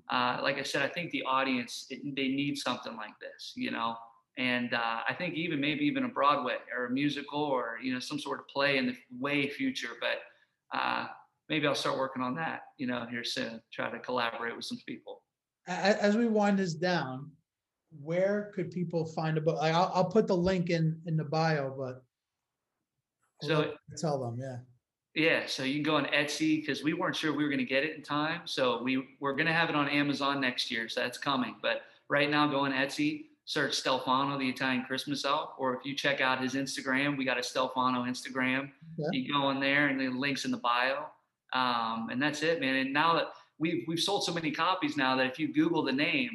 uh, 0.10 0.40
like 0.42 0.58
I 0.58 0.64
said, 0.64 0.82
I 0.82 0.88
think 0.88 1.12
the 1.12 1.24
audience 1.24 1.86
it, 1.92 2.00
they 2.16 2.30
need 2.30 2.58
something 2.58 2.96
like 2.96 3.20
this. 3.20 3.54
You 3.56 3.70
know, 3.70 3.98
and 4.38 4.74
uh, 4.74 5.00
I 5.08 5.14
think 5.14 5.34
even 5.36 5.60
maybe 5.60 5.86
even 5.86 6.06
a 6.06 6.10
Broadway 6.10 6.58
or 6.76 6.86
a 6.86 6.90
musical 6.92 7.42
or 7.42 7.78
you 7.82 7.94
know 7.94 8.00
some 8.00 8.20
sort 8.20 8.40
of 8.40 8.48
play 8.48 8.78
in 8.78 8.88
the 8.88 8.96
way 9.20 9.50
future. 9.50 9.94
But 10.00 10.78
uh, 10.78 11.08
maybe 11.50 11.68
I'll 11.68 11.76
start 11.76 11.98
working 11.98 12.22
on 12.22 12.36
that. 12.36 12.62
You 12.78 12.88
know, 12.88 13.06
here 13.10 13.24
soon. 13.24 13.62
Try 13.74 13.90
to 13.90 14.00
collaborate 14.00 14.56
with 14.56 14.66
some 14.66 14.80
people. 14.88 15.22
As 15.68 16.16
we 16.16 16.28
wind 16.28 16.60
this 16.60 16.74
down 16.74 17.32
where 18.02 18.52
could 18.54 18.70
people 18.72 19.06
find 19.06 19.38
a 19.38 19.42
book 19.42 19.58
I'll, 19.62 19.92
I'll 19.94 20.10
put 20.10 20.28
the 20.28 20.36
link 20.36 20.70
in 20.70 21.00
in 21.06 21.16
the 21.16 21.24
bio 21.24 21.74
but 21.78 22.04
So- 23.42 23.74
tell 23.98 24.20
them 24.20 24.38
yeah 24.40 24.58
Yeah, 25.16 25.46
so 25.48 25.64
you 25.64 25.76
can 25.76 25.84
go 25.84 25.96
on 25.96 26.06
Etsy 26.06 26.62
because 26.62 26.84
we 26.84 26.94
weren't 26.94 27.16
sure 27.16 27.32
we 27.34 27.44
were 27.44 27.50
going 27.50 27.66
to 27.66 27.66
get 27.66 27.84
it 27.84 27.96
in 27.96 28.04
time. 28.04 28.42
So 28.46 28.84
we 28.84 29.18
we're 29.20 29.34
going 29.34 29.48
to 29.48 29.54
have 29.54 29.70
it 29.70 29.76
on 29.76 29.90
Amazon 29.90 30.40
next 30.40 30.70
year, 30.70 30.88
so 30.90 31.02
that's 31.02 31.18
coming. 31.18 31.56
But 31.62 31.82
right 32.08 32.30
now, 32.30 32.48
go 32.48 32.60
on 32.60 32.72
Etsy, 32.72 33.26
search 33.48 33.82
Stelfano, 33.82 34.38
the 34.38 34.48
Italian 34.48 34.84
Christmas 34.84 35.24
elf, 35.24 35.52
or 35.58 35.74
if 35.74 35.86
you 35.86 35.96
check 35.96 36.20
out 36.20 36.42
his 36.42 36.54
Instagram, 36.54 37.18
we 37.18 37.24
got 37.24 37.38
a 37.38 37.42
Stelfano 37.42 38.06
Instagram. 38.06 38.70
Yeah. 38.98 39.08
You 39.14 39.34
go 39.34 39.40
on 39.40 39.62
there, 39.62 39.88
and 39.88 40.00
the 40.00 40.10
links 40.10 40.44
in 40.44 40.52
the 40.52 40.58
bio, 40.58 41.06
um, 41.54 42.10
and 42.12 42.22
that's 42.22 42.44
it, 42.44 42.60
man. 42.60 42.76
And 42.76 42.94
now 42.94 43.14
that 43.16 43.28
we've 43.58 43.86
we've 43.88 44.02
sold 44.02 44.26
so 44.26 44.34
many 44.34 44.52
copies 44.52 44.98
now 44.98 45.16
that 45.16 45.26
if 45.28 45.40
you 45.40 45.54
Google 45.54 45.82
the 45.82 45.94
name, 45.94 46.30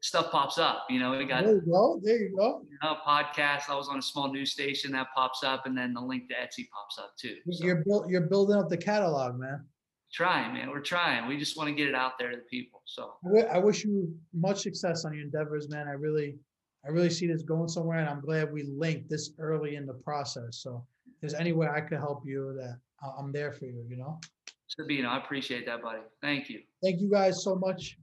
stuff 0.00 0.32
pops 0.32 0.56
up. 0.56 0.86
You 0.88 1.00
know, 1.00 1.10
we 1.10 1.26
got 1.26 1.44
there 1.44 1.56
you 1.56 1.62
go 1.70 2.00
there 2.02 2.16
you 2.16 2.34
go 2.34 2.62
a 2.82 2.96
podcast. 3.06 3.68
I 3.68 3.74
was 3.74 3.88
on 3.88 3.98
a 3.98 4.02
small 4.02 4.32
news 4.32 4.50
station 4.50 4.90
that 4.92 5.08
pops 5.14 5.44
up, 5.44 5.66
and 5.66 5.76
then 5.76 5.92
the 5.92 6.00
link 6.00 6.28
to 6.28 6.34
Etsy 6.34 6.66
pops 6.70 6.98
up 6.98 7.12
too. 7.20 7.36
So- 7.52 7.62
you're 7.62 7.84
built 7.86 8.08
you're 8.08 8.22
building 8.22 8.56
up 8.56 8.70
the 8.70 8.78
catalog 8.78 9.38
man 9.38 9.66
trying, 10.14 10.54
man. 10.54 10.70
We're 10.70 10.80
trying. 10.80 11.26
We 11.26 11.36
just 11.36 11.56
want 11.58 11.68
to 11.68 11.74
get 11.74 11.88
it 11.88 11.94
out 11.94 12.12
there 12.18 12.30
to 12.30 12.36
the 12.36 12.42
people. 12.44 12.80
So 12.84 13.14
I 13.52 13.58
wish 13.58 13.84
you 13.84 14.14
much 14.32 14.60
success 14.62 15.04
on 15.04 15.12
your 15.12 15.24
endeavors, 15.24 15.68
man. 15.68 15.88
I 15.88 15.92
really, 15.92 16.38
I 16.86 16.90
really 16.90 17.10
see 17.10 17.26
this 17.26 17.42
going 17.42 17.68
somewhere, 17.68 17.98
and 17.98 18.08
I'm 18.08 18.20
glad 18.20 18.52
we 18.52 18.64
linked 18.64 19.08
this 19.08 19.30
early 19.38 19.76
in 19.76 19.86
the 19.86 19.94
process. 19.94 20.58
So, 20.62 20.84
if 21.06 21.20
there's 21.20 21.34
any 21.34 21.52
way 21.52 21.66
I 21.66 21.80
could 21.80 21.98
help 21.98 22.22
you, 22.26 22.54
that 22.58 22.78
I'm 23.18 23.32
there 23.32 23.52
for 23.52 23.66
you. 23.66 23.84
You 23.88 23.96
know. 23.96 24.20
Sabino, 24.68 25.06
I 25.06 25.18
appreciate 25.18 25.66
that, 25.66 25.82
buddy. 25.82 26.00
Thank 26.20 26.50
you. 26.50 26.60
Thank 26.82 27.00
you 27.00 27.10
guys 27.10 27.42
so 27.42 27.54
much. 27.54 27.96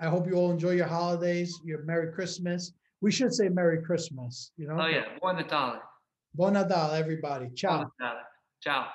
I 0.00 0.08
hope 0.08 0.26
you 0.26 0.34
all 0.34 0.50
enjoy 0.50 0.70
your 0.70 0.86
holidays, 0.86 1.60
your 1.64 1.82
Merry 1.82 2.12
Christmas. 2.12 2.72
We 3.00 3.10
should 3.10 3.34
say 3.34 3.48
Merry 3.48 3.82
Christmas. 3.82 4.52
You 4.56 4.68
know. 4.68 4.78
Oh 4.80 4.86
yeah, 4.86 5.04
Buon 5.20 5.36
Natale. 5.36 5.80
Bon 6.34 6.54
Nadal, 6.54 6.98
everybody. 6.98 7.46
Buon 7.46 7.56
Ciao. 7.56 7.90
Natale. 8.00 8.22
Ciao. 8.62 8.86